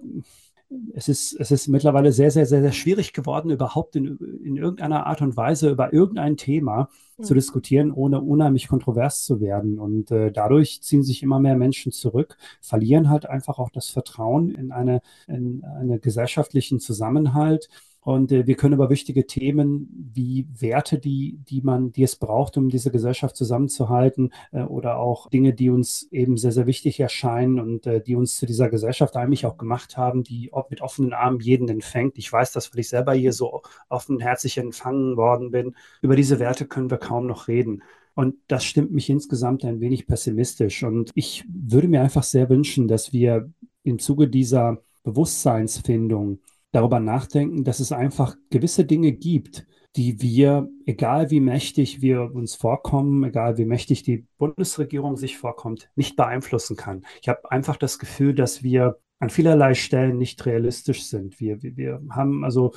[0.94, 5.08] es ist, es ist mittlerweile sehr, sehr, sehr, sehr schwierig geworden, überhaupt in, in irgendeiner
[5.08, 7.24] Art und Weise über irgendein Thema mhm.
[7.24, 9.80] zu diskutieren, ohne unheimlich kontrovers zu werden.
[9.80, 14.50] Und äh, dadurch ziehen sich immer mehr Menschen zurück, verlieren halt einfach auch das Vertrauen
[14.52, 17.70] in eine, in einen gesellschaftlichen Zusammenhalt
[18.02, 22.58] und äh, wir können über wichtige Themen wie Werte, die, die man, die es braucht,
[22.58, 27.60] um diese Gesellschaft zusammenzuhalten, äh, oder auch Dinge, die uns eben sehr, sehr wichtig erscheinen
[27.60, 31.40] und äh, die uns zu dieser Gesellschaft eigentlich auch gemacht haben, die mit offenen Armen
[31.40, 32.18] jeden empfängt.
[32.18, 35.76] Ich weiß das, weil ich selber hier so offenherzig empfangen worden bin.
[36.02, 37.84] Über diese Werte können wir kaum noch reden.
[38.16, 40.84] Und das stimmt mich insgesamt ein wenig pessimistisch.
[40.84, 43.52] Und ich würde mir einfach sehr wünschen, dass wir
[43.84, 46.40] im Zuge dieser Bewusstseinsfindung
[46.72, 52.56] darüber nachdenken, dass es einfach gewisse Dinge gibt, die wir, egal wie mächtig wir uns
[52.56, 57.06] vorkommen, egal wie mächtig die Bundesregierung sich vorkommt, nicht beeinflussen kann.
[57.22, 61.40] Ich habe einfach das Gefühl, dass wir an vielerlei Stellen nicht realistisch sind.
[61.42, 62.74] Wir, wir, wir haben, also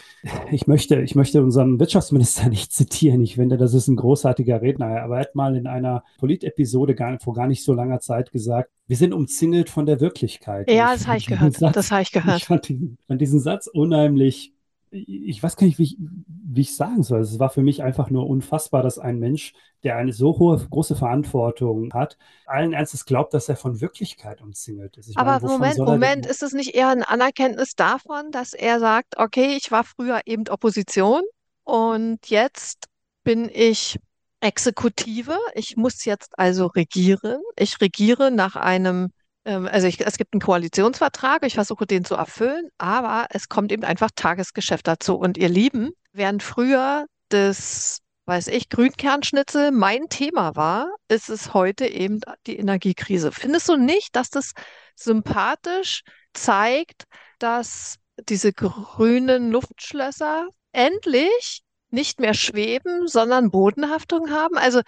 [0.50, 3.22] ich möchte, ich möchte unseren Wirtschaftsminister nicht zitieren.
[3.22, 5.02] Ich finde, das ist ein großartiger Redner.
[5.02, 8.70] Aber er hat mal in einer Polit-Episode gar, vor gar nicht so langer Zeit gesagt,
[8.88, 10.68] wir sind umzingelt von der Wirklichkeit.
[10.68, 11.56] Ja, das habe ich gehört.
[11.56, 12.38] Satz, das habe ich gehört.
[12.38, 14.52] Ich fand diesen, fand diesen Satz unheimlich
[14.92, 17.20] ich weiß gar nicht, wie ich, wie ich sagen soll.
[17.20, 20.96] Es war für mich einfach nur unfassbar, dass ein Mensch, der eine so hohe, große
[20.96, 25.08] Verantwortung hat, allen Ernstes glaubt, dass er von Wirklichkeit umzingelt ist.
[25.08, 29.18] Ich Aber meine, Moment, Moment, ist es nicht eher ein Anerkenntnis davon, dass er sagt,
[29.18, 31.22] okay, ich war früher eben Opposition
[31.64, 32.86] und jetzt
[33.24, 33.98] bin ich
[34.40, 35.38] Exekutive.
[35.54, 37.40] Ich muss jetzt also regieren.
[37.56, 39.10] Ich regiere nach einem
[39.44, 43.84] also ich, es gibt einen Koalitionsvertrag, ich versuche den zu erfüllen, aber es kommt eben
[43.84, 45.16] einfach Tagesgeschäft dazu.
[45.16, 51.86] Und ihr Lieben, während früher das, weiß ich, Grünkernschnitzel mein Thema war, ist es heute
[51.86, 53.32] eben die Energiekrise.
[53.32, 54.52] Findest du nicht, dass das
[54.94, 56.02] sympathisch
[56.34, 57.04] zeigt,
[57.38, 57.96] dass
[58.28, 64.56] diese grünen Luftschlösser endlich nicht mehr schweben, sondern Bodenhaftung haben?
[64.56, 64.80] Also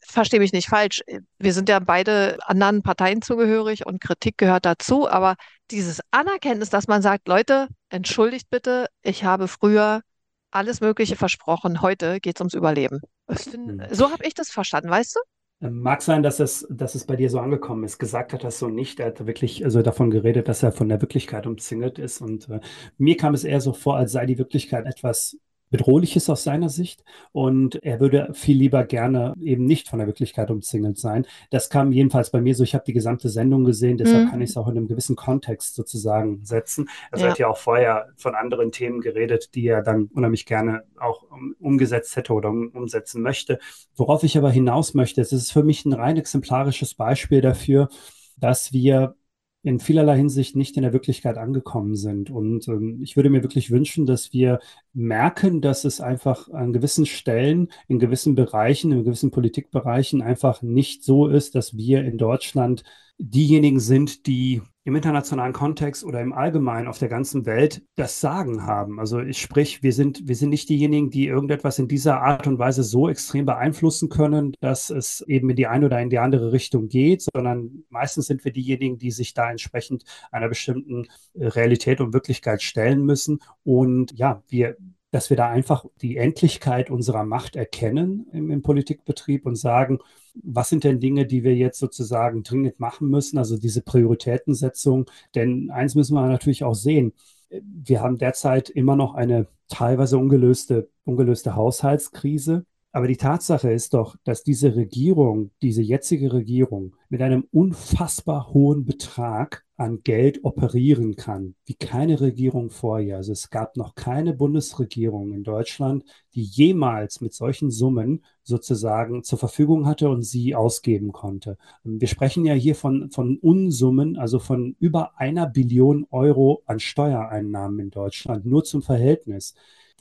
[0.00, 1.02] verstehe mich nicht falsch.
[1.38, 5.08] Wir sind ja beide anderen Parteien zugehörig und Kritik gehört dazu.
[5.08, 5.36] Aber
[5.70, 10.02] dieses Anerkenntnis, dass man sagt, Leute, entschuldigt bitte, ich habe früher
[10.50, 11.82] alles Mögliche versprochen.
[11.82, 13.00] Heute geht es ums Überleben.
[13.28, 13.82] Find, hm.
[13.90, 15.20] so habe ich das verstanden, weißt du?
[15.62, 17.98] Ähm, mag sein, dass es, dass es bei dir so angekommen ist.
[17.98, 19.00] Gesagt hat das so nicht.
[19.00, 22.20] Er hat wirklich also davon geredet, dass er von der Wirklichkeit umzingelt ist.
[22.20, 22.60] Und äh,
[22.98, 25.38] mir kam es eher so vor, als sei die Wirklichkeit etwas
[25.72, 30.50] Bedrohliches aus seiner Sicht und er würde viel lieber gerne eben nicht von der Wirklichkeit
[30.50, 31.26] umzingelt sein.
[31.50, 34.30] Das kam jedenfalls bei mir so, ich habe die gesamte Sendung gesehen, deshalb mhm.
[34.30, 36.88] kann ich es auch in einem gewissen Kontext sozusagen setzen.
[37.10, 37.28] Also ja.
[37.28, 41.24] er hat ja auch vorher von anderen Themen geredet, die er dann unheimlich gerne auch
[41.58, 43.58] umgesetzt hätte oder um, umsetzen möchte.
[43.96, 47.88] Worauf ich aber hinaus möchte, es ist für mich ein rein exemplarisches Beispiel dafür,
[48.36, 49.16] dass wir
[49.62, 52.30] in vielerlei Hinsicht nicht in der Wirklichkeit angekommen sind.
[52.30, 54.58] Und ähm, ich würde mir wirklich wünschen, dass wir
[54.92, 61.04] merken, dass es einfach an gewissen Stellen, in gewissen Bereichen, in gewissen Politikbereichen einfach nicht
[61.04, 62.82] so ist, dass wir in Deutschland
[63.18, 68.66] diejenigen sind, die im internationalen Kontext oder im Allgemeinen auf der ganzen Welt das Sagen
[68.66, 68.98] haben.
[68.98, 72.58] Also ich sprich, wir sind, wir sind nicht diejenigen, die irgendetwas in dieser Art und
[72.58, 76.50] Weise so extrem beeinflussen können, dass es eben in die eine oder in die andere
[76.50, 82.12] Richtung geht, sondern meistens sind wir diejenigen, die sich da entsprechend einer bestimmten Realität und
[82.12, 83.38] Wirklichkeit stellen müssen.
[83.62, 84.76] Und ja, wir
[85.12, 90.00] dass wir da einfach die Endlichkeit unserer Macht erkennen im, im, Politikbetrieb und sagen,
[90.34, 95.08] was sind denn Dinge, die wir jetzt sozusagen dringend machen müssen, also diese Prioritätensetzung.
[95.34, 97.12] Denn eins müssen wir natürlich auch sehen,
[97.50, 102.64] wir haben derzeit immer noch eine teilweise ungelöste, ungelöste Haushaltskrise.
[102.94, 108.84] Aber die Tatsache ist doch, dass diese Regierung, diese jetzige Regierung mit einem unfassbar hohen
[108.84, 113.16] Betrag an Geld operieren kann, wie keine Regierung vorher.
[113.16, 119.38] Also es gab noch keine Bundesregierung in Deutschland, die jemals mit solchen Summen sozusagen zur
[119.38, 121.56] Verfügung hatte und sie ausgeben konnte.
[121.84, 127.80] Wir sprechen ja hier von, von Unsummen, also von über einer Billion Euro an Steuereinnahmen
[127.80, 129.54] in Deutschland, nur zum Verhältnis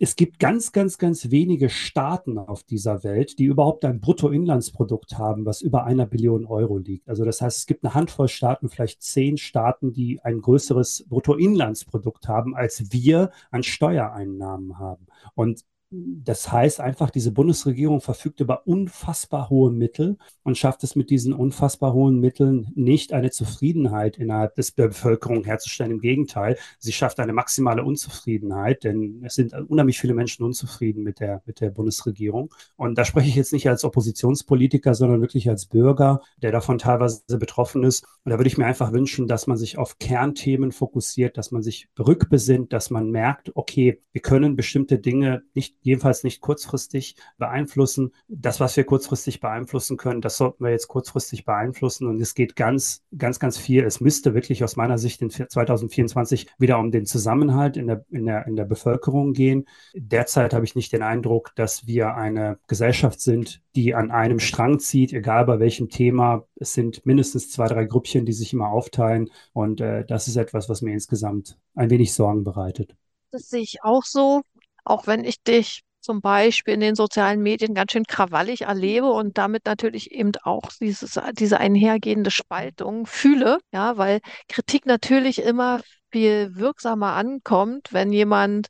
[0.04, 5.46] es gibt ganz, ganz, ganz wenige Staaten auf dieser Welt, die überhaupt ein Bruttoinlandsprodukt haben,
[5.46, 7.08] was über einer Billion Euro liegt.
[7.08, 12.28] Also das heißt, es gibt eine Handvoll Staaten, vielleicht zehn Staaten, die ein größeres Bruttoinlandsprodukt
[12.28, 15.06] haben, als wir an Steuereinnahmen haben.
[15.36, 21.10] Und das heißt einfach, diese Bundesregierung verfügt über unfassbar hohe Mittel und schafft es mit
[21.10, 25.92] diesen unfassbar hohen Mitteln nicht, eine Zufriedenheit innerhalb des der Bevölkerung herzustellen.
[25.92, 31.20] Im Gegenteil, sie schafft eine maximale Unzufriedenheit, denn es sind unheimlich viele Menschen unzufrieden mit
[31.20, 32.54] der, mit der Bundesregierung.
[32.78, 37.22] Und da spreche ich jetzt nicht als Oppositionspolitiker, sondern wirklich als Bürger, der davon teilweise
[37.38, 38.06] betroffen ist.
[38.24, 41.64] Und da würde ich mir einfach wünschen, dass man sich auf Kernthemen fokussiert, dass man
[41.64, 48.12] sich rückbesinnt, dass man merkt, okay, wir können bestimmte Dinge nicht jedenfalls nicht kurzfristig beeinflussen.
[48.28, 52.08] Das, was wir kurzfristig beeinflussen können, das sollten wir jetzt kurzfristig beeinflussen.
[52.08, 53.84] Und es geht ganz, ganz, ganz viel.
[53.84, 58.26] Es müsste wirklich aus meiner Sicht in 2024 wieder um den Zusammenhalt in der, in
[58.26, 59.68] der, in der Bevölkerung gehen.
[59.94, 64.80] Derzeit habe ich nicht den Eindruck, dass wir eine Gesellschaft sind, die an einem Strang
[64.80, 66.46] zieht, egal bei welchem Thema.
[66.56, 69.30] Es sind mindestens zwei, drei Grüppchen, die sich immer aufteilen.
[69.54, 72.96] Und äh, das ist etwas, was mir insgesamt ein wenig Sorgen bereitet.
[73.32, 74.42] Das sehe ich auch so
[74.84, 79.38] auch wenn ich dich zum Beispiel in den sozialen Medien ganz schön krawallig erlebe und
[79.38, 86.56] damit natürlich eben auch dieses, diese einhergehende Spaltung fühle, ja, weil Kritik natürlich immer viel
[86.56, 88.68] wirksamer ankommt, wenn jemand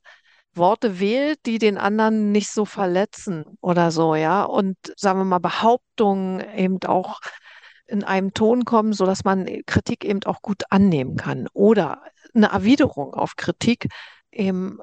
[0.54, 5.38] Worte wählt, die den anderen nicht so verletzen oder so, ja, und sagen wir mal
[5.38, 7.20] Behauptungen eben auch
[7.86, 11.48] in einem Ton kommen, so dass man Kritik eben auch gut annehmen kann.
[11.52, 12.02] Oder
[12.34, 13.88] eine Erwiderung auf Kritik
[14.32, 14.78] eben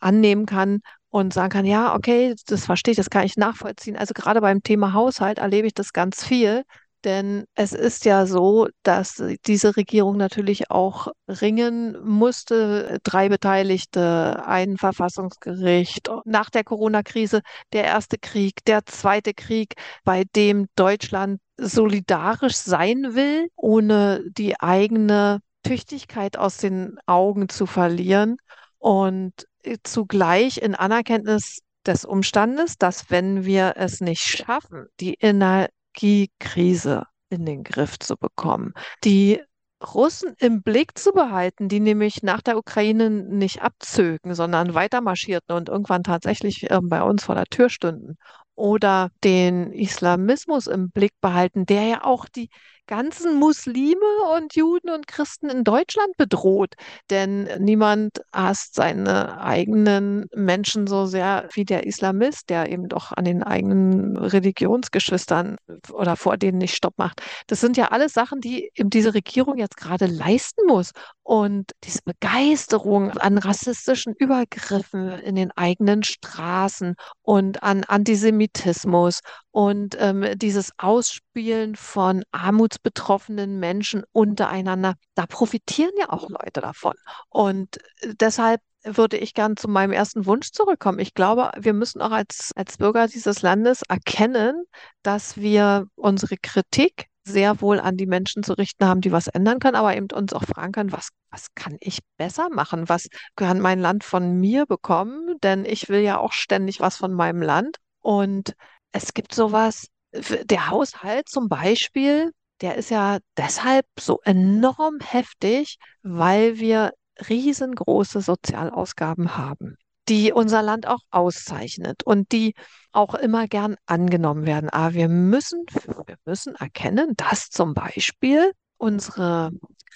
[0.00, 3.96] annehmen kann und sagen kann, ja, okay, das verstehe ich, das kann ich nachvollziehen.
[3.96, 6.64] Also gerade beim Thema Haushalt erlebe ich das ganz viel,
[7.04, 12.98] denn es ist ja so, dass diese Regierung natürlich auch ringen musste.
[13.04, 17.42] Drei Beteiligte, ein Verfassungsgericht, nach der Corona-Krise
[17.72, 25.40] der erste Krieg, der zweite Krieg, bei dem Deutschland solidarisch sein will, ohne die eigene
[25.62, 28.36] Tüchtigkeit aus den Augen zu verlieren
[28.84, 37.04] und äh, zugleich in Anerkenntnis des Umstandes, dass wenn wir es nicht schaffen, die Energiekrise
[37.30, 39.40] in den Griff zu bekommen, die
[39.82, 45.70] Russen im Blick zu behalten, die nämlich nach der Ukraine nicht abzögen, sondern weitermarschierten und
[45.70, 48.16] irgendwann tatsächlich äh, bei uns vor der Tür stünden.
[48.54, 52.50] Oder den Islamismus im Blick behalten, der ja auch die
[52.86, 56.74] ganzen Muslime und Juden und Christen in Deutschland bedroht.
[57.10, 63.24] Denn niemand hasst seine eigenen Menschen so sehr wie der Islamist, der eben doch an
[63.24, 65.56] den eigenen Religionsgeschwistern
[65.92, 67.22] oder vor denen nicht Stopp macht.
[67.46, 70.90] Das sind ja alles Sachen, die eben diese Regierung jetzt gerade leisten muss.
[71.22, 79.20] Und diese Begeisterung an rassistischen Übergriffen in den eigenen Straßen und an Antisemitismus
[79.54, 86.94] und ähm, dieses Ausspielen von armutsbetroffenen Menschen untereinander, da profitieren ja auch Leute davon.
[87.28, 90.98] Und äh, deshalb würde ich gern zu meinem ersten Wunsch zurückkommen.
[90.98, 94.64] Ich glaube, wir müssen auch als, als Bürger dieses Landes erkennen,
[95.04, 99.60] dass wir unsere Kritik sehr wohl an die Menschen zu richten haben, die was ändern
[99.60, 102.88] können, aber eben uns auch fragen können, was, was kann ich besser machen?
[102.88, 105.36] Was kann mein Land von mir bekommen?
[105.44, 107.76] Denn ich will ja auch ständig was von meinem Land.
[108.00, 108.54] Und
[108.94, 112.30] es gibt sowas, der Haushalt zum Beispiel,
[112.60, 116.92] der ist ja deshalb so enorm heftig, weil wir
[117.28, 119.76] riesengroße Sozialausgaben haben,
[120.08, 122.54] die unser Land auch auszeichnet und die
[122.92, 124.70] auch immer gern angenommen werden.
[124.70, 125.64] Aber wir müssen,
[126.06, 129.50] wir müssen erkennen, dass zum Beispiel unsere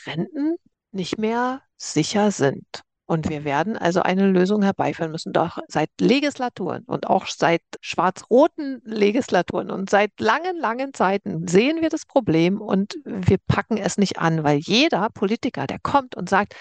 [0.06, 0.56] Renten
[0.90, 2.82] nicht mehr sicher sind.
[3.10, 5.32] Und wir werden also eine Lösung herbeiführen müssen.
[5.32, 11.88] Doch seit Legislaturen und auch seit schwarz-roten Legislaturen und seit langen, langen Zeiten sehen wir
[11.88, 16.54] das Problem und wir packen es nicht an, weil jeder Politiker, der kommt und sagt,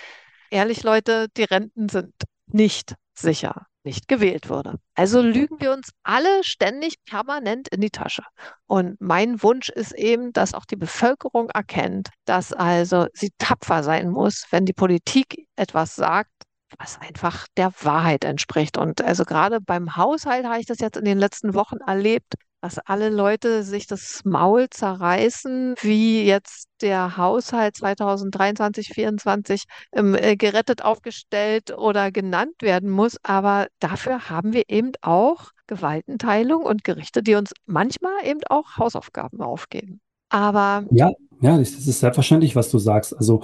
[0.49, 2.13] ehrlich Leute, die Renten sind
[2.45, 4.75] nicht sicher, nicht gewählt wurde.
[4.95, 8.23] Also lügen wir uns alle ständig permanent in die Tasche.
[8.67, 14.09] Und mein Wunsch ist eben, dass auch die Bevölkerung erkennt, dass also sie tapfer sein
[14.09, 16.31] muss, wenn die Politik etwas sagt,
[16.77, 18.77] was einfach der Wahrheit entspricht.
[18.77, 22.79] Und also gerade beim Haushalt habe ich das jetzt in den letzten Wochen erlebt, dass
[22.79, 30.83] alle Leute sich das Maul zerreißen, wie jetzt der Haushalt 2023, 2024 ähm, äh, gerettet,
[30.83, 33.17] aufgestellt oder genannt werden muss.
[33.23, 39.41] Aber dafür haben wir eben auch Gewaltenteilung und Gerichte, die uns manchmal eben auch Hausaufgaben
[39.41, 39.99] aufgeben.
[40.29, 43.15] Aber ja, ja, das ist selbstverständlich, was du sagst.
[43.15, 43.43] Also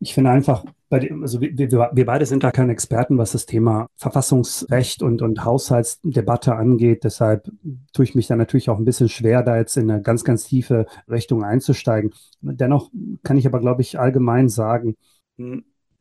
[0.00, 3.46] ich finde einfach, dem, also wir, wir, wir, beide sind da keine Experten, was das
[3.46, 7.04] Thema Verfassungsrecht und, und Haushaltsdebatte angeht.
[7.04, 7.50] Deshalb
[7.92, 10.44] tue ich mich da natürlich auch ein bisschen schwer, da jetzt in eine ganz, ganz
[10.44, 12.12] tiefe Richtung einzusteigen.
[12.40, 12.90] Dennoch
[13.22, 14.96] kann ich aber, glaube ich, allgemein sagen,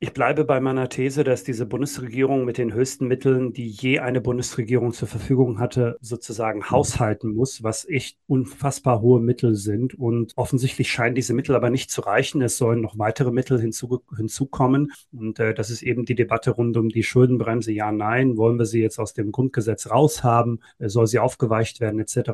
[0.01, 4.21] ich bleibe bei meiner These, dass diese Bundesregierung mit den höchsten Mitteln, die je eine
[4.21, 9.95] Bundesregierung zur Verfügung hatte, sozusagen haushalten muss, was echt unfassbar hohe Mittel sind.
[9.95, 12.41] Und offensichtlich scheinen diese Mittel aber nicht zu reichen.
[12.41, 14.93] Es sollen noch weitere Mittel hinzu, hinzukommen.
[15.12, 17.73] Und äh, das ist eben die Debatte rund um die Schuldenbremse.
[17.73, 20.63] Ja, nein, wollen wir sie jetzt aus dem Grundgesetz raushaben?
[20.77, 22.29] Äh, soll sie aufgeweicht werden, etc.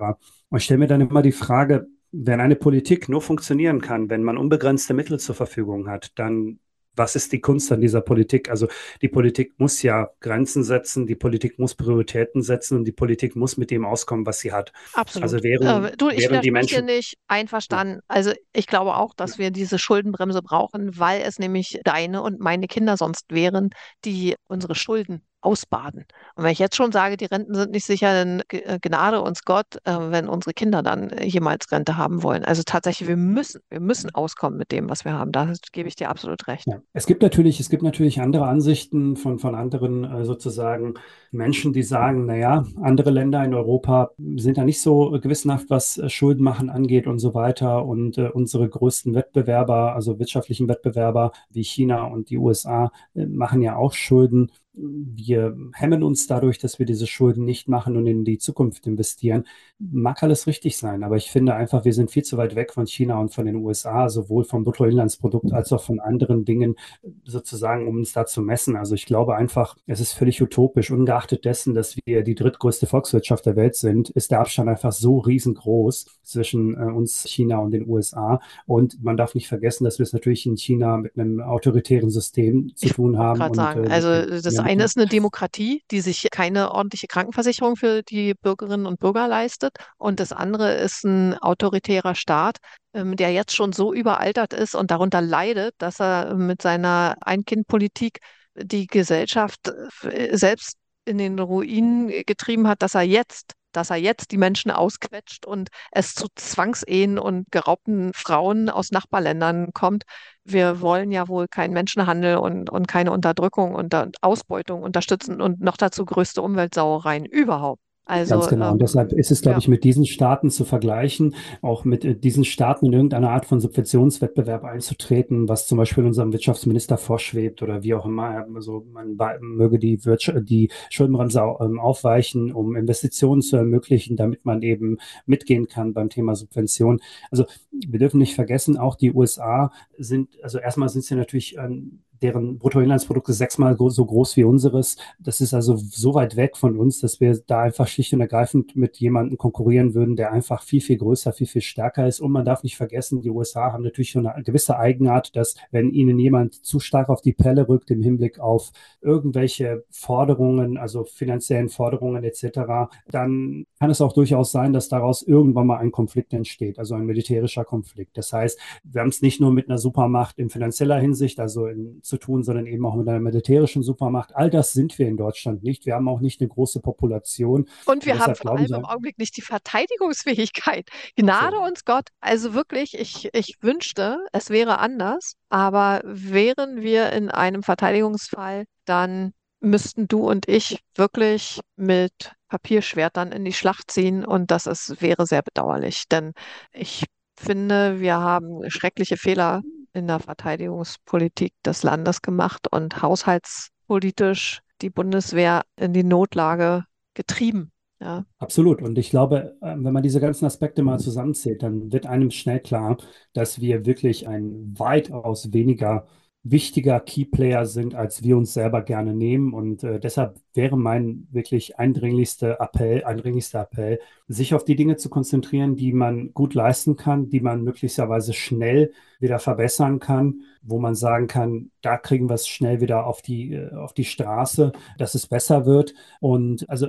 [0.50, 4.24] Und ich stelle mir dann immer die Frage, wenn eine Politik nur funktionieren kann, wenn
[4.24, 6.60] man unbegrenzte Mittel zur Verfügung hat, dann
[6.96, 8.50] was ist die Kunst an dieser Politik?
[8.50, 8.68] Also
[9.02, 13.58] die Politik muss ja Grenzen setzen, die Politik muss Prioritäten setzen und die Politik muss
[13.58, 14.72] mit dem auskommen, was sie hat.
[14.94, 15.24] Absolut.
[15.24, 18.02] Also wären, äh, du, ich wären die Menschen nicht einverstanden.
[18.08, 22.68] Also ich glaube auch, dass wir diese Schuldenbremse brauchen, weil es nämlich deine und meine
[22.68, 23.70] Kinder sonst wären,
[24.04, 26.06] die unsere Schulden ausbaden.
[26.36, 29.46] Und wenn ich jetzt schon sage, die Renten sind nicht sicher, dann äh, gnade uns
[29.46, 32.44] Gott, äh, wenn unsere Kinder dann äh, jemals Rente haben wollen.
[32.44, 35.32] Also tatsächlich, wir müssen, wir müssen auskommen mit dem, was wir haben.
[35.32, 36.66] Da gebe ich dir absolut recht.
[36.68, 36.82] Ja.
[36.94, 40.96] Es gibt natürlich, es gibt natürlich andere Ansichten von, von anderen sozusagen
[41.32, 46.70] Menschen, die sagen, naja, andere Länder in Europa sind da nicht so gewissenhaft, was Schuldenmachen
[46.70, 47.86] angeht und so weiter.
[47.86, 53.94] Und unsere größten Wettbewerber, also wirtschaftlichen Wettbewerber wie China und die USA, machen ja auch
[53.94, 58.88] Schulden wir hemmen uns dadurch, dass wir diese Schulden nicht machen und in die Zukunft
[58.88, 59.46] investieren.
[59.80, 62.86] Mag alles richtig sein, aber ich finde einfach, wir sind viel zu weit weg von
[62.86, 66.76] China und von den USA, sowohl vom Bruttoinlandsprodukt als auch von anderen Dingen
[67.24, 68.76] sozusagen, um uns da zu messen.
[68.76, 70.92] Also ich glaube einfach, es ist völlig utopisch.
[70.92, 75.20] Ungeachtet dessen, dass wir die drittgrößte Volkswirtschaft der Welt sind, ist der Abstand einfach so
[75.20, 78.42] riesengroß zwischen äh, uns, China und den USA.
[78.66, 82.72] Und man darf nicht vergessen, dass wir es natürlich in China mit einem autoritären System
[82.76, 83.42] zu tun haben.
[83.42, 88.02] Ich sagen, äh, also das eine ist eine Demokratie, die sich keine ordentliche Krankenversicherung für
[88.04, 89.78] die Bürgerinnen und Bürger leistet.
[89.98, 92.58] Und das andere ist ein autoritärer Staat,
[92.94, 98.20] ähm, der jetzt schon so überaltert ist und darunter leidet, dass er mit seiner Ein-Kind-Politik
[98.56, 99.72] die Gesellschaft
[100.04, 104.72] äh, selbst in den Ruin getrieben hat, dass er jetzt dass er jetzt die Menschen
[104.72, 110.04] ausquetscht und es zu Zwangsehen und geraubten Frauen aus Nachbarländern kommt.
[110.44, 115.78] Wir wollen ja wohl keinen Menschenhandel und, und keine Unterdrückung und Ausbeutung unterstützen und noch
[115.78, 117.85] dazu größte Umweltsauereien überhaupt.
[118.08, 118.68] Also, Ganz genau.
[118.68, 119.58] Und ähm, deshalb ist es, glaube ja.
[119.60, 123.60] ich, mit diesen Staaten zu vergleichen, auch mit äh, diesen Staaten in irgendeiner Art von
[123.60, 128.46] Subventionswettbewerb einzutreten, was zum Beispiel unserem Wirtschaftsminister vorschwebt oder wie auch immer.
[128.54, 134.62] Also man möge die, Wirtschaft, die Schuldenbremse ähm, aufweichen, um Investitionen zu ermöglichen, damit man
[134.62, 137.02] eben mitgehen kann beim Thema Subvention.
[137.32, 142.02] Also wir dürfen nicht vergessen, auch die USA sind, also erstmal sind sie natürlich ähm,
[142.26, 144.98] deren Bruttoinlandsprodukt ist sechsmal so groß wie unseres.
[145.20, 148.76] Das ist also so weit weg von uns, dass wir da einfach schlicht und ergreifend
[148.76, 152.20] mit jemandem konkurrieren würden, der einfach viel, viel größer, viel, viel stärker ist.
[152.20, 155.92] Und man darf nicht vergessen, die USA haben natürlich schon eine gewisse Eigenart, dass wenn
[155.92, 161.70] ihnen jemand zu stark auf die Pelle rückt im Hinblick auf irgendwelche Forderungen, also finanziellen
[161.70, 166.80] Forderungen etc., dann kann es auch durchaus sein, dass daraus irgendwann mal ein Konflikt entsteht,
[166.80, 168.18] also ein militärischer Konflikt.
[168.18, 172.00] Das heißt, wir haben es nicht nur mit einer Supermacht in finanzieller Hinsicht, also in
[172.02, 174.36] zu tun, sondern eben auch mit einer militärischen Supermacht.
[174.36, 175.86] All das sind wir in Deutschland nicht.
[175.86, 177.68] Wir haben auch nicht eine große Population.
[177.86, 180.90] Und wir Und haben vor allem im Augenblick nicht die Verteidigungsfähigkeit.
[181.16, 181.64] Gnade so.
[181.64, 182.10] uns Gott.
[182.20, 185.34] Also wirklich, ich, ich wünschte, es wäre anders.
[185.50, 193.44] Aber wären wir in einem Verteidigungsfall, dann müssten du und ich wirklich mit Papierschwertern in
[193.44, 196.34] die Schlacht ziehen und das ist, wäre sehr bedauerlich, denn
[196.72, 199.62] ich finde, wir haben schreckliche Fehler
[199.96, 207.72] in der Verteidigungspolitik des Landes gemacht und haushaltspolitisch die Bundeswehr in die Notlage getrieben.
[208.02, 208.26] Ja.
[208.40, 208.82] Absolut.
[208.82, 212.60] Und ich glaube, ähm, wenn man diese ganzen Aspekte mal zusammenzählt, dann wird einem schnell
[212.60, 212.98] klar,
[213.34, 216.06] dass wir wirklich ein weitaus weniger
[216.44, 219.54] wichtiger Keyplayer sind, als wir uns selber gerne nehmen.
[219.54, 225.10] Und äh, deshalb wäre mein wirklich eindringlichster Appell, eindringlichster Appell, sich auf die Dinge zu
[225.10, 230.96] konzentrieren, die man gut leisten kann, die man möglicherweise schnell wieder verbessern kann, wo man
[230.96, 235.16] sagen kann, da kriegen wir es schnell wieder auf die, äh, auf die Straße, dass
[235.16, 235.94] es besser wird.
[236.20, 236.88] Und also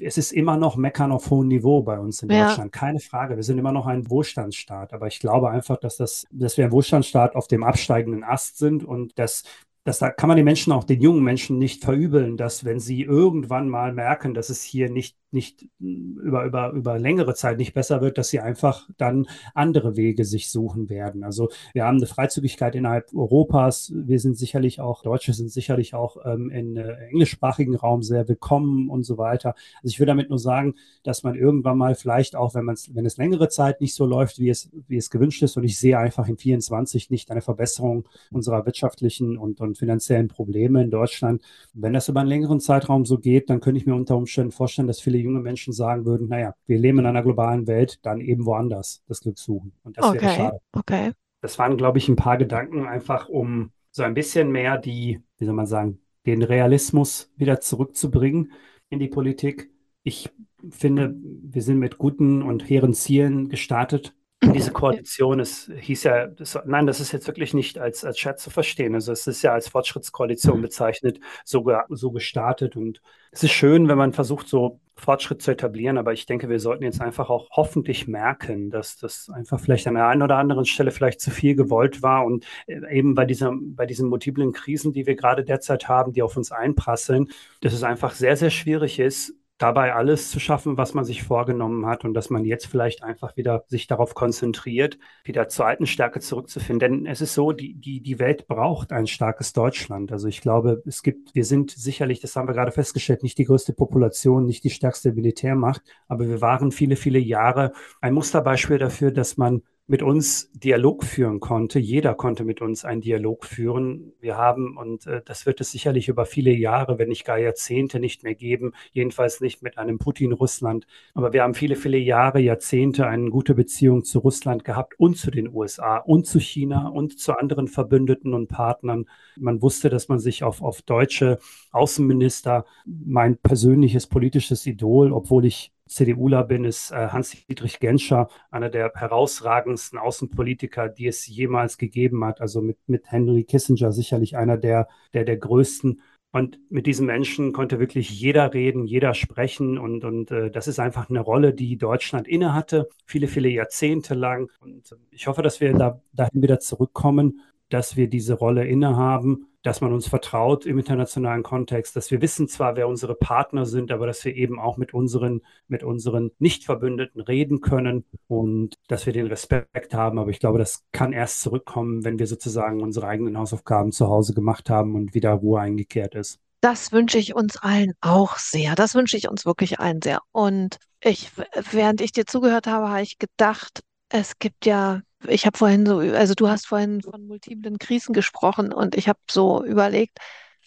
[0.00, 2.48] es ist immer noch Meckern auf hohem Niveau bei uns in ja.
[2.48, 3.36] Deutschland, keine Frage.
[3.36, 6.72] Wir sind immer noch ein Wohlstandsstaat, aber ich glaube einfach, dass das, dass wir ein
[6.72, 9.44] Wohlstandsstaat auf dem absteigenden Ast sind und dass
[9.84, 13.02] das da kann man den Menschen auch den jungen Menschen nicht verübeln, dass wenn sie
[13.02, 18.00] irgendwann mal merken, dass es hier nicht nicht über, über, über längere Zeit nicht besser
[18.00, 21.24] wird, dass sie einfach dann andere Wege sich suchen werden.
[21.24, 23.92] Also wir haben eine Freizügigkeit innerhalb Europas.
[23.94, 28.90] Wir sind sicherlich auch, Deutsche sind sicherlich auch ähm, in äh, englischsprachigen Raum sehr willkommen
[28.90, 29.54] und so weiter.
[29.82, 32.94] Also ich will damit nur sagen, dass man irgendwann mal vielleicht auch, wenn man es,
[32.94, 35.78] wenn es längere Zeit nicht so läuft, wie es, wie es gewünscht ist, und ich
[35.78, 41.42] sehe einfach in 24 nicht eine Verbesserung unserer wirtschaftlichen und, und finanziellen Probleme in Deutschland.
[41.72, 44.88] Wenn das über einen längeren Zeitraum so geht, dann könnte ich mir unter Umständen vorstellen,
[44.88, 48.44] dass viele junge Menschen sagen würden, naja, wir leben in einer globalen Welt, dann eben
[48.46, 49.72] woanders das Glück suchen.
[49.82, 50.20] Und das okay.
[50.20, 50.60] wäre schade.
[50.72, 51.12] Okay.
[51.40, 55.44] Das waren, glaube ich, ein paar Gedanken einfach, um so ein bisschen mehr die, wie
[55.44, 58.52] soll man sagen, den Realismus wieder zurückzubringen
[58.88, 59.70] in die Politik.
[60.02, 60.30] Ich
[60.70, 66.58] finde, wir sind mit guten und hehren Zielen gestartet diese Koalition, es hieß ja, das,
[66.64, 68.94] nein, das ist jetzt wirklich nicht als, als Scherz zu verstehen.
[68.94, 70.62] Also es ist ja als Fortschrittskoalition mhm.
[70.62, 72.76] bezeichnet, so, so gestartet.
[72.76, 76.60] Und es ist schön, wenn man versucht, so Fortschritt zu etablieren, aber ich denke, wir
[76.60, 80.64] sollten jetzt einfach auch hoffentlich merken, dass das einfach vielleicht an der einen oder anderen
[80.66, 84.92] Stelle vielleicht zu viel gewollt war und äh, eben bei, dieser, bei diesen multiplen Krisen,
[84.92, 87.30] die wir gerade derzeit haben, die auf uns einprasseln,
[87.62, 91.86] dass es einfach sehr, sehr schwierig ist, dabei alles zu schaffen, was man sich vorgenommen
[91.86, 96.18] hat und dass man jetzt vielleicht einfach wieder sich darauf konzentriert, wieder zur alten Stärke
[96.20, 96.80] zurückzufinden.
[96.80, 100.10] Denn es ist so, die, die, die Welt braucht ein starkes Deutschland.
[100.10, 103.44] Also ich glaube, es gibt, wir sind sicherlich, das haben wir gerade festgestellt, nicht die
[103.44, 109.12] größte Population, nicht die stärkste Militärmacht, aber wir waren viele, viele Jahre ein Musterbeispiel dafür,
[109.12, 111.78] dass man mit uns Dialog führen konnte.
[111.78, 114.12] Jeder konnte mit uns einen Dialog führen.
[114.20, 117.98] Wir haben, und äh, das wird es sicherlich über viele Jahre, wenn nicht gar Jahrzehnte
[117.98, 120.86] nicht mehr geben, jedenfalls nicht mit einem Putin-Russland.
[121.14, 125.30] Aber wir haben viele, viele Jahre, Jahrzehnte eine gute Beziehung zu Russland gehabt und zu
[125.30, 129.06] den USA und zu China und zu anderen Verbündeten und Partnern.
[129.36, 131.38] Man wusste, dass man sich auf, auf deutsche
[131.72, 138.92] Außenminister, mein persönliches politisches Idol, obwohl ich CDUler bin, ist äh, Hans-Dietrich Genscher, einer der
[138.94, 142.40] herausragendsten Außenpolitiker, die es jemals gegeben hat.
[142.40, 146.00] Also mit, mit Henry Kissinger sicherlich einer der, der, der größten.
[146.34, 149.76] Und mit diesen Menschen konnte wirklich jeder reden, jeder sprechen.
[149.78, 154.50] Und, und äh, das ist einfach eine Rolle, die Deutschland innehatte, viele, viele Jahrzehnte lang.
[154.60, 159.80] Und ich hoffe, dass wir da, dahin wieder zurückkommen, dass wir diese Rolle innehaben dass
[159.80, 164.06] man uns vertraut im internationalen Kontext, dass wir wissen zwar, wer unsere Partner sind, aber
[164.06, 169.26] dass wir eben auch mit unseren, mit unseren Nichtverbündeten reden können und dass wir den
[169.26, 170.18] Respekt haben.
[170.18, 174.34] Aber ich glaube, das kann erst zurückkommen, wenn wir sozusagen unsere eigenen Hausaufgaben zu Hause
[174.34, 176.40] gemacht haben und wieder Ruhe eingekehrt ist.
[176.60, 178.76] Das wünsche ich uns allen auch sehr.
[178.76, 180.20] Das wünsche ich uns wirklich allen sehr.
[180.30, 181.30] Und ich,
[181.72, 183.82] während ich dir zugehört habe, habe ich gedacht,
[184.12, 188.72] es gibt ja ich habe vorhin so, also du hast vorhin von multiplen Krisen gesprochen
[188.72, 190.18] und ich habe so überlegt,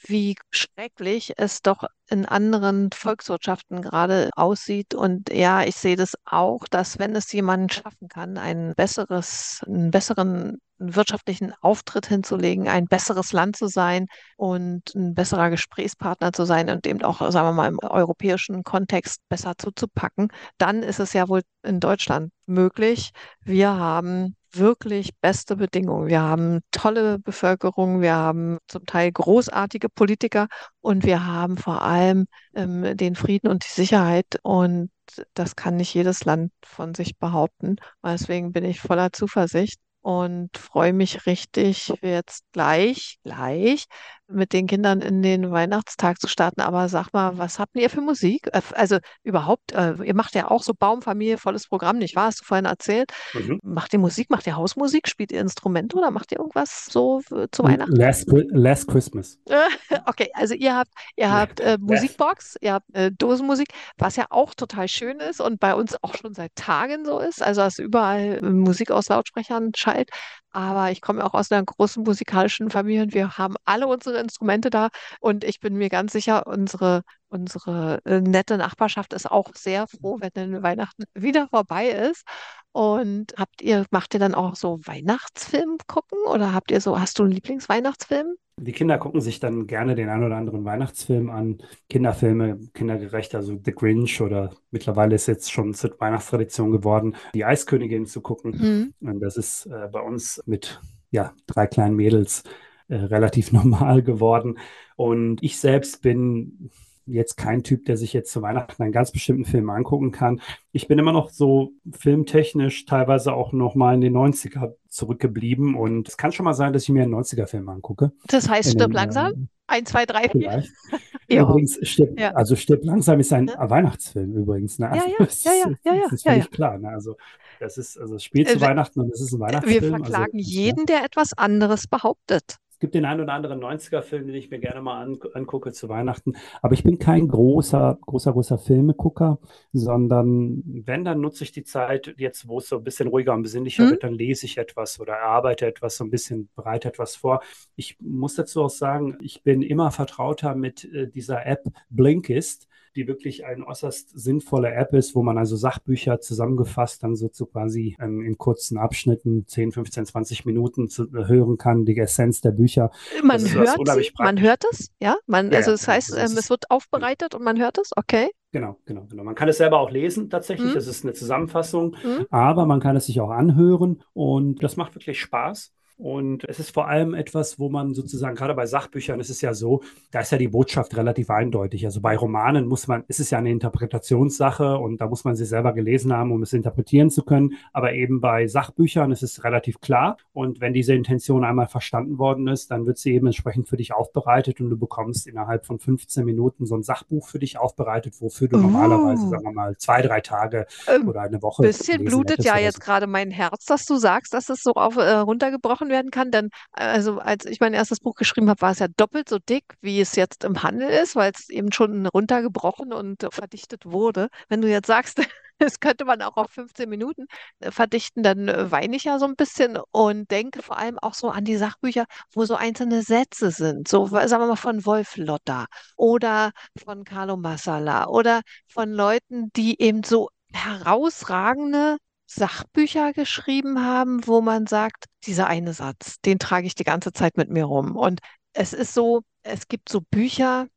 [0.07, 4.93] wie schrecklich es doch in anderen Volkswirtschaften gerade aussieht.
[4.93, 9.91] Und ja, ich sehe das auch, dass wenn es jemanden schaffen kann, ein besseres, einen
[9.91, 14.07] besseren wirtschaftlichen Auftritt hinzulegen, ein besseres Land zu sein
[14.37, 19.19] und ein besserer Gesprächspartner zu sein und eben auch, sagen wir mal, im europäischen Kontext
[19.29, 23.11] besser zuzupacken, dann ist es ja wohl in Deutschland möglich.
[23.41, 26.07] Wir haben wirklich beste Bedingungen.
[26.07, 30.47] Wir haben tolle Bevölkerung, wir haben zum Teil großartige Politiker
[30.81, 34.39] und wir haben vor allem ähm, den Frieden und die Sicherheit.
[34.43, 34.91] Und
[35.33, 37.77] das kann nicht jedes Land von sich behaupten.
[38.03, 43.85] Deswegen bin ich voller Zuversicht und freue mich richtig, jetzt gleich, gleich
[44.27, 46.61] mit den Kindern in den Weihnachtstag zu starten.
[46.61, 48.47] Aber sag mal, was habt ihr für Musik?
[48.53, 52.27] Äh, also überhaupt, äh, ihr macht ja auch so Baumfamilie, volles Programm, nicht wahr?
[52.27, 53.11] Hast du vorhin erzählt.
[53.33, 53.59] Mhm.
[53.63, 57.21] Macht ihr Musik, macht ihr Hausmusik, spielt ihr Instrumente oder macht ihr irgendwas so
[57.51, 57.95] zu Weihnachten?
[57.95, 59.37] Last, last Christmas.
[60.05, 63.67] okay, also ihr habt, ihr habt äh, Musikbox, ihr habt äh, Dosenmusik,
[63.97, 67.41] was ja auch total schön ist und bei uns auch schon seit Tagen so ist.
[67.41, 70.09] Also dass überall äh, Musik aus Lautsprechern schallt.
[70.51, 74.69] Aber ich komme auch aus einer großen musikalischen Familie und wir haben alle unsere Instrumente
[74.69, 74.89] da.
[75.19, 80.17] Und ich bin mir ganz sicher, unsere, unsere äh, nette Nachbarschaft ist auch sehr froh,
[80.19, 82.23] wenn dann Weihnachten wieder vorbei ist.
[82.71, 87.19] Und habt ihr, macht ihr dann auch so Weihnachtsfilm gucken oder habt ihr so, hast
[87.19, 88.35] du einen Lieblingsweihnachtsfilm?
[88.57, 91.57] Die Kinder gucken sich dann gerne den einen oder anderen Weihnachtsfilm an.
[91.89, 98.05] Kinderfilme, kindergerecht, also The Grinch oder mittlerweile ist jetzt schon zur Weihnachtstradition geworden, die Eiskönigin
[98.05, 98.93] zu gucken.
[99.01, 99.07] Mhm.
[99.09, 100.79] Und das ist äh, bei uns mit
[101.11, 102.43] ja, drei kleinen Mädels
[102.87, 104.57] äh, relativ normal geworden.
[104.95, 106.69] Und ich selbst bin
[107.07, 110.41] jetzt kein Typ, der sich jetzt zu Weihnachten einen ganz bestimmten Film angucken kann.
[110.71, 116.07] Ich bin immer noch so filmtechnisch teilweise auch noch mal in den 90er zurückgeblieben und
[116.07, 118.11] es kann schon mal sein, dass ich mir einen 90er-Film angucke.
[118.27, 119.31] Das heißt, stirb langsam?
[119.33, 120.63] Äh, Eins, zwei, drei, vier.
[121.27, 122.31] Übrigens, stirb, ja.
[122.31, 123.67] also stirb langsam ist ein ja.
[123.67, 124.77] Weihnachtsfilm übrigens.
[124.77, 124.91] Ne?
[124.91, 126.77] Also, ja, ja, ja, ja, ja, Das ist völlig klar.
[126.77, 126.89] Ne?
[126.89, 127.17] Also
[127.59, 129.81] das ist, also es spielt zu äh, Weihnachten und es ist ein Weihnachtsfilm.
[129.81, 132.57] Wir also verklagen also, jeden, der etwas anderes behauptet.
[132.75, 135.87] Es gibt den einen oder anderen 90er-Film, den ich mir gerne mal an, angucke zu
[135.87, 136.33] Weihnachten.
[136.61, 139.39] Aber ich bin kein großer, großer, großer Filmegucker,
[139.71, 143.43] sondern wenn, dann nutze ich die Zeit, jetzt wo es so ein bisschen ruhiger und
[143.43, 143.91] besinnlicher mhm.
[143.91, 147.41] wird, dann lese ich etwas oder erarbeite etwas, so ein bisschen bereite etwas vor.
[147.77, 153.07] Ich muss dazu auch sagen, ich bin immer vertrauter mit äh, dieser App Blinkist die
[153.07, 157.95] wirklich eine äußerst sinnvolle App ist, wo man also Sachbücher zusammengefasst dann so zu quasi
[157.99, 162.51] ähm, in kurzen Abschnitten 10, 15, 20 Minuten zu, äh, hören kann, die Essenz der
[162.51, 162.91] Bücher.
[163.23, 163.77] Man hört
[164.17, 165.15] man hört es, ja?
[165.27, 168.29] Man, ja, also das heißt, das ähm, es wird aufbereitet und man hört es, okay?
[168.51, 169.23] Genau, genau, genau.
[169.23, 170.69] Man kann es selber auch lesen tatsächlich.
[170.69, 170.75] Mhm.
[170.75, 172.25] Das ist eine Zusammenfassung, mhm.
[172.29, 175.74] aber man kann es sich auch anhören und das macht wirklich Spaß.
[175.97, 179.53] Und es ist vor allem etwas, wo man sozusagen, gerade bei Sachbüchern ist es ja
[179.53, 179.81] so,
[180.11, 181.85] da ist ja die Botschaft relativ eindeutig.
[181.85, 185.45] Also bei Romanen muss man, ist es ja eine Interpretationssache und da muss man sie
[185.45, 187.53] selber gelesen haben, um es interpretieren zu können.
[187.71, 190.17] Aber eben bei Sachbüchern ist es relativ klar.
[190.33, 193.93] Und wenn diese Intention einmal verstanden worden ist, dann wird sie eben entsprechend für dich
[193.93, 198.49] aufbereitet und du bekommst innerhalb von 15 Minuten so ein Sachbuch für dich aufbereitet, wofür
[198.49, 198.61] du oh.
[198.61, 201.63] normalerweise, sagen wir mal, zwei, drei Tage ähm, oder eine Woche.
[201.63, 204.97] Ein bisschen blutet ja jetzt gerade mein Herz, dass du sagst, dass es so auf,
[204.97, 206.31] äh, runtergebrochen gesprochen werden kann.
[206.31, 209.65] Denn also als ich mein erstes Buch geschrieben habe, war es ja doppelt so dick,
[209.81, 214.29] wie es jetzt im Handel ist, weil es eben schon runtergebrochen und verdichtet wurde.
[214.49, 215.17] Wenn du jetzt sagst,
[215.59, 217.25] das könnte man auch auf 15 Minuten
[217.59, 221.13] äh, verdichten, dann äh, weine ich ja so ein bisschen und denke vor allem auch
[221.13, 223.87] so an die Sachbücher, wo so einzelne Sätze sind.
[223.87, 226.51] So, sagen wir mal, von Wolf Lotter oder
[226.83, 234.67] von Carlo Massala oder von Leuten, die eben so herausragende Sachbücher geschrieben haben, wo man
[234.67, 237.95] sagt, dieser eine Satz, den trage ich die ganze Zeit mit mir rum.
[237.95, 238.19] Und
[238.53, 240.67] es ist so, es gibt so Bücher,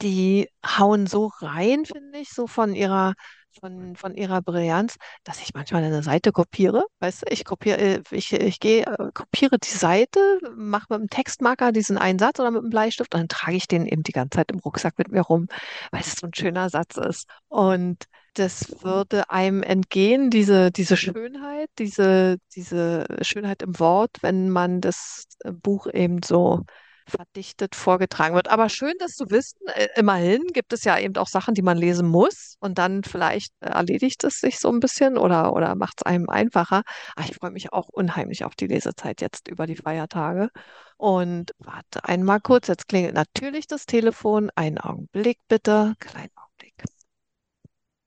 [0.00, 3.14] die hauen so rein, finde ich, so von ihrer
[3.60, 6.84] von, von ihrer Brillanz, dass ich manchmal eine Seite kopiere.
[7.00, 11.08] Weißt du, ich kopiere, äh, ich, ich gehe, äh, kopiere die Seite, mache mit dem
[11.10, 14.12] Textmarker diesen einen Satz oder mit dem Bleistift und dann trage ich den eben die
[14.12, 15.46] ganze Zeit im Rucksack mit mir rum,
[15.90, 17.28] weil es so ein schöner Satz ist.
[17.48, 24.80] Und das würde einem entgehen, diese, diese Schönheit, diese, diese Schönheit im Wort, wenn man
[24.80, 25.26] das
[25.62, 26.62] Buch eben so
[27.06, 28.48] verdichtet vorgetragen wird.
[28.48, 31.76] Aber schön, dass du wissen, äh, immerhin gibt es ja eben auch Sachen, die man
[31.76, 36.00] lesen muss und dann vielleicht äh, erledigt es sich so ein bisschen oder, oder macht
[36.00, 36.82] es einem einfacher.
[37.14, 40.48] Aber ich freue mich auch unheimlich auf die Lesezeit jetzt über die Feiertage.
[40.96, 44.50] Und warte einmal kurz, jetzt klingelt natürlich das Telefon.
[44.54, 46.53] Einen Augenblick bitte, kleinen Augenblick.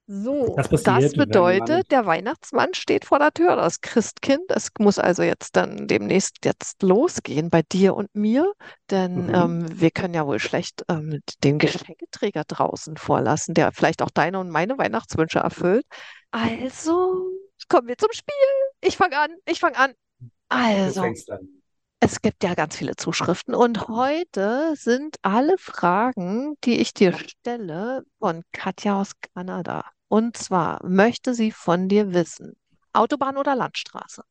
[0.10, 4.45] So, das, das bedeutet, der Weihnachtsmann steht vor der Tür, das Christkind.
[4.47, 8.53] Es muss also jetzt dann demnächst jetzt losgehen bei dir und mir,
[8.89, 9.36] denn mhm.
[9.36, 14.39] ähm, wir können ja wohl schlecht ähm, den Geschenketräger draußen vorlassen, der vielleicht auch deine
[14.39, 15.86] und meine Weihnachtswünsche erfüllt.
[16.32, 17.28] Also
[17.68, 18.34] kommen wir zum Spiel.
[18.80, 19.93] Ich fange an, ich fange an.
[20.47, 21.05] Also,
[21.99, 28.03] es gibt ja ganz viele Zuschriften und heute sind alle Fragen, die ich dir stelle,
[28.20, 29.84] von Katja aus Kanada.
[30.10, 32.55] Und zwar möchte sie von dir wissen,
[32.93, 34.24] Autobahn oder Landstraße?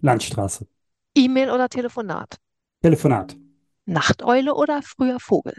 [0.00, 0.66] Landstraße.
[1.14, 2.36] E-Mail oder Telefonat?
[2.82, 3.36] Telefonat.
[3.84, 5.54] Nachteule oder früher Vogel?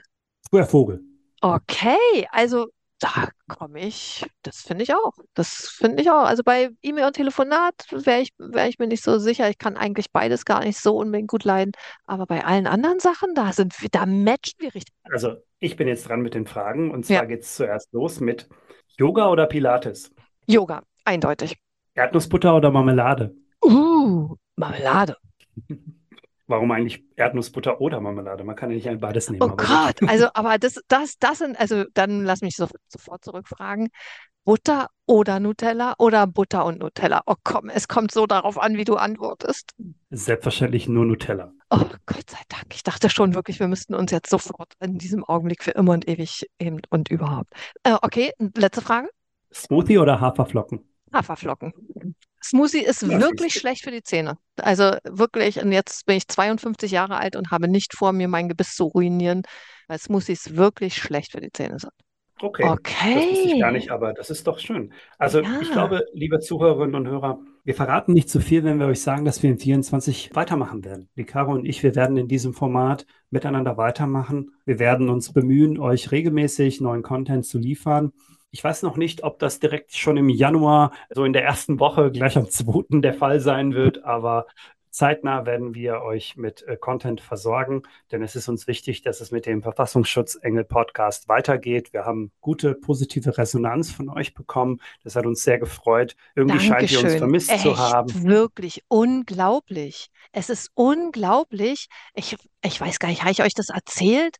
[0.50, 1.02] Früher Vogel.
[1.42, 2.68] Okay, also
[3.00, 5.12] da komme ich, das finde ich auch.
[5.34, 6.24] Das finde ich auch.
[6.24, 9.50] Also bei E-Mail und Telefonat wäre ich, wär ich mir nicht so sicher.
[9.50, 11.74] Ich kann eigentlich beides gar nicht so unbedingt gut leiden.
[12.06, 14.94] Aber bei allen anderen Sachen, da sind wir, da matchen wir richtig.
[15.04, 17.26] Also ich bin jetzt dran mit den Fragen und zwar ja.
[17.26, 18.48] geht es zuerst los mit
[19.00, 20.12] Yoga oder Pilates?
[20.48, 21.58] Yoga, eindeutig.
[21.96, 23.36] Erdnussbutter oder Marmelade?
[23.64, 25.18] Uh, Marmelade.
[26.48, 28.44] Warum eigentlich Erdnussbutter oder Marmelade?
[28.44, 29.44] Man kann ja nicht beides nehmen.
[29.44, 33.90] Oh Gott, also aber das, das, das sind, also dann lass mich so, sofort zurückfragen.
[34.46, 37.22] Butter oder Nutella oder Butter und Nutella?
[37.26, 39.72] Oh komm, es kommt so darauf an, wie du antwortest.
[40.10, 41.54] Selbstverständlich nur Nutella.
[41.70, 42.66] Oh Gott sei Dank.
[42.74, 46.10] Ich dachte schon wirklich, wir müssten uns jetzt sofort in diesem Augenblick für immer und
[46.10, 47.54] ewig eben und überhaupt.
[47.84, 49.10] Äh, okay, letzte Frage.
[49.54, 50.82] Smoothie oder Haferflocken?
[51.14, 51.74] Haferflocken.
[52.44, 54.38] Smoothie ist Ja, wirklich schlecht für die Zähne.
[54.58, 58.50] Also wirklich, und jetzt bin ich 52 Jahre alt und habe nicht vor, mir mein
[58.50, 59.44] Gebiss zu ruinieren,
[59.88, 61.94] weil Smoothies wirklich schlecht für die Zähne sind.
[62.42, 62.82] Okay,
[63.14, 63.72] das wusste ich gar Okay.
[63.72, 64.92] nicht, aber das ist doch schön.
[65.18, 68.88] Also ich Ja, glaube, liebe Zuhörerinnen und Hörer, wir verraten nicht zu viel, wenn wir
[68.88, 71.10] euch sagen, dass wir in 24 weitermachen werden.
[71.16, 74.52] Die Caro und ich, wir werden in diesem Format miteinander weitermachen.
[74.66, 78.12] Wir werden uns bemühen, euch regelmäßig neuen Content zu liefern.
[78.54, 82.12] Ich weiß noch nicht, ob das direkt schon im Januar, so in der ersten Woche,
[82.12, 83.02] gleich am 2.
[83.02, 84.46] der Fall sein wird, aber
[84.92, 87.82] zeitnah werden wir euch mit äh, Content versorgen,
[88.12, 91.94] denn es ist uns wichtig, dass es mit dem Verfassungsschutzengel-Podcast weitergeht.
[91.94, 94.80] Wir haben gute, positive Resonanz von euch bekommen.
[95.04, 96.16] Das hat uns sehr gefreut.
[96.36, 97.18] Irgendwie scheint ihr uns Dankeschön.
[97.18, 98.10] vermisst zu haben.
[98.10, 100.12] Echt, wirklich unglaublich.
[100.32, 101.88] Es ist unglaublich.
[102.14, 104.38] Ich, ich weiß gar nicht, habe ich euch das erzählt?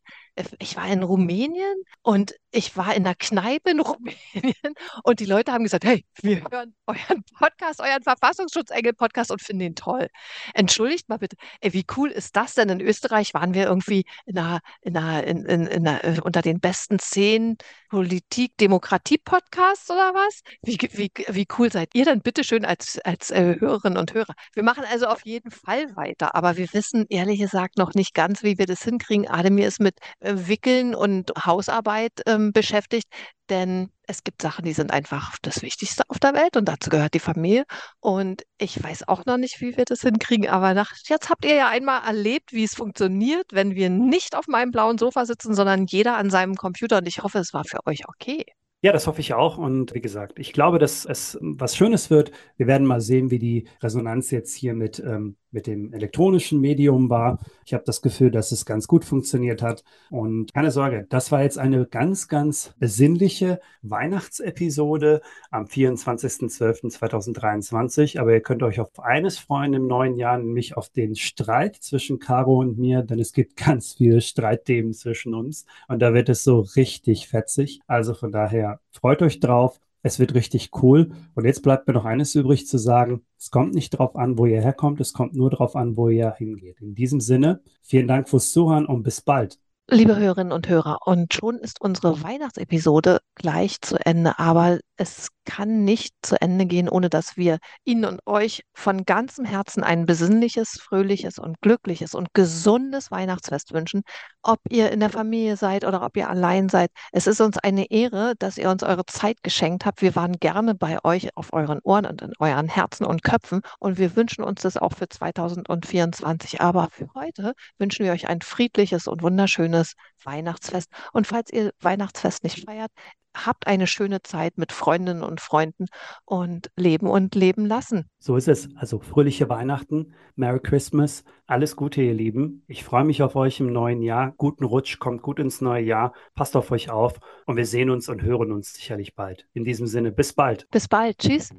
[0.58, 4.74] Ich war in Rumänien und ich war in einer Kneipe in Rumänien
[5.04, 9.74] und die Leute haben gesagt, hey, wir hören euren Podcast, euren Verfassungsschutzengel-Podcast und finden ihn
[9.74, 10.08] toll.
[10.54, 12.68] Entschuldigt mal bitte, ey, wie cool ist das denn?
[12.68, 16.42] In Österreich waren wir irgendwie in einer, in einer, in, in, in einer, äh, unter
[16.42, 17.56] den besten zehn
[17.88, 20.40] Politik, Demokratie-Podcasts oder was?
[20.62, 24.34] Wie, wie, wie cool seid ihr denn bitteschön als, als äh, Hörerinnen und Hörer?
[24.52, 28.42] Wir machen also auf jeden Fall weiter, aber wir wissen ehrlich gesagt noch nicht ganz,
[28.42, 29.28] wie wir das hinkriegen.
[29.28, 33.08] Ademir ist mit Wickeln und Hausarbeit ähm, beschäftigt,
[33.50, 37.14] denn es gibt Sachen, die sind einfach das Wichtigste auf der Welt und dazu gehört
[37.14, 37.64] die Familie.
[38.00, 41.54] Und ich weiß auch noch nicht, wie wir das hinkriegen, aber nach, jetzt habt ihr
[41.54, 45.86] ja einmal erlebt, wie es funktioniert, wenn wir nicht auf meinem blauen Sofa sitzen, sondern
[45.86, 46.98] jeder an seinem Computer.
[46.98, 48.44] Und ich hoffe, es war für euch okay.
[48.84, 49.56] Ja, das hoffe ich auch.
[49.56, 52.32] Und wie gesagt, ich glaube, dass es was Schönes wird.
[52.58, 57.08] Wir werden mal sehen, wie die Resonanz jetzt hier mit, ähm, mit dem elektronischen Medium
[57.08, 57.38] war.
[57.64, 59.82] Ich habe das Gefühl, dass es ganz gut funktioniert hat.
[60.10, 68.18] Und keine Sorge, das war jetzt eine ganz, ganz besinnliche Weihnachtsepisode am 24.12.2023.
[68.18, 72.18] Aber ihr könnt euch auf eines freuen im neuen Jahr, nämlich auf den Streit zwischen
[72.18, 75.64] Caro und mir, denn es gibt ganz viele Streitthemen zwischen uns.
[75.88, 77.80] Und da wird es so richtig fetzig.
[77.86, 79.80] Also von daher freut euch drauf.
[80.04, 81.12] Es wird richtig cool.
[81.34, 83.24] Und jetzt bleibt mir noch eines übrig zu sagen.
[83.38, 85.00] Es kommt nicht drauf an, wo ihr herkommt.
[85.00, 86.82] Es kommt nur drauf an, wo ihr hingeht.
[86.82, 89.58] In diesem Sinne, vielen Dank fürs Zuhören und bis bald.
[89.90, 95.84] Liebe Hörerinnen und Hörer, und schon ist unsere Weihnachtsepisode gleich zu Ende, aber es kann
[95.84, 100.80] nicht zu Ende gehen, ohne dass wir Ihnen und euch von ganzem Herzen ein besinnliches,
[100.80, 104.02] fröhliches und glückliches und gesundes Weihnachtsfest wünschen.
[104.42, 107.90] Ob ihr in der Familie seid oder ob ihr allein seid, es ist uns eine
[107.90, 110.02] Ehre, dass ihr uns eure Zeit geschenkt habt.
[110.02, 113.98] Wir waren gerne bei euch auf euren Ohren und in euren Herzen und Köpfen und
[113.98, 116.60] wir wünschen uns das auch für 2024.
[116.60, 119.94] Aber für heute wünschen wir euch ein friedliches und wunderschönes
[120.24, 120.90] Weihnachtsfest.
[121.12, 122.90] Und falls ihr Weihnachtsfest nicht feiert,
[123.34, 125.86] habt eine schöne Zeit mit Freundinnen und Freunden
[126.24, 128.08] und leben und leben lassen.
[128.18, 128.68] So ist es.
[128.76, 132.62] Also fröhliche Weihnachten, Merry Christmas, alles Gute, ihr Lieben.
[132.68, 134.32] Ich freue mich auf euch im neuen Jahr.
[134.36, 137.14] Guten Rutsch, kommt gut ins neue Jahr, passt auf euch auf
[137.46, 139.46] und wir sehen uns und hören uns sicherlich bald.
[139.52, 140.68] In diesem Sinne, bis bald.
[140.70, 141.18] Bis bald.
[141.18, 141.50] Tschüss.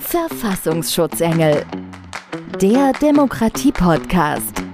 [0.00, 1.64] Verfassungsschutzengel.
[2.60, 4.71] Der Demokratie-Podcast.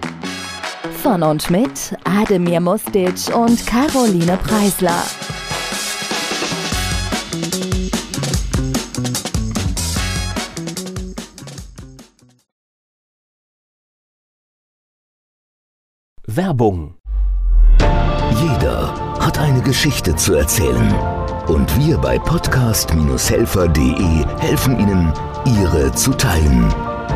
[1.11, 5.03] Von und mit Ademir Mustic und Caroline Preisler.
[16.27, 16.97] Werbung.
[18.39, 20.95] Jeder hat eine Geschichte zu erzählen.
[21.47, 25.15] Und wir bei podcast-helfer.de helfen Ihnen,
[25.59, 26.67] Ihre zu teilen.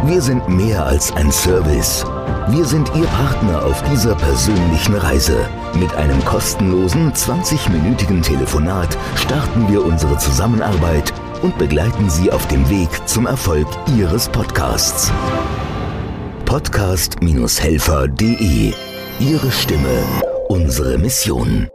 [0.07, 2.07] Wir sind mehr als ein Service.
[2.49, 5.49] Wir sind Ihr Partner auf dieser persönlichen Reise.
[5.79, 11.13] Mit einem kostenlosen 20-minütigen Telefonat starten wir unsere Zusammenarbeit
[11.43, 13.67] und begleiten Sie auf dem Weg zum Erfolg
[13.97, 15.11] Ihres Podcasts.
[16.45, 18.75] Podcast-helfer.de
[19.19, 20.05] Ihre Stimme,
[20.49, 21.71] unsere Mission.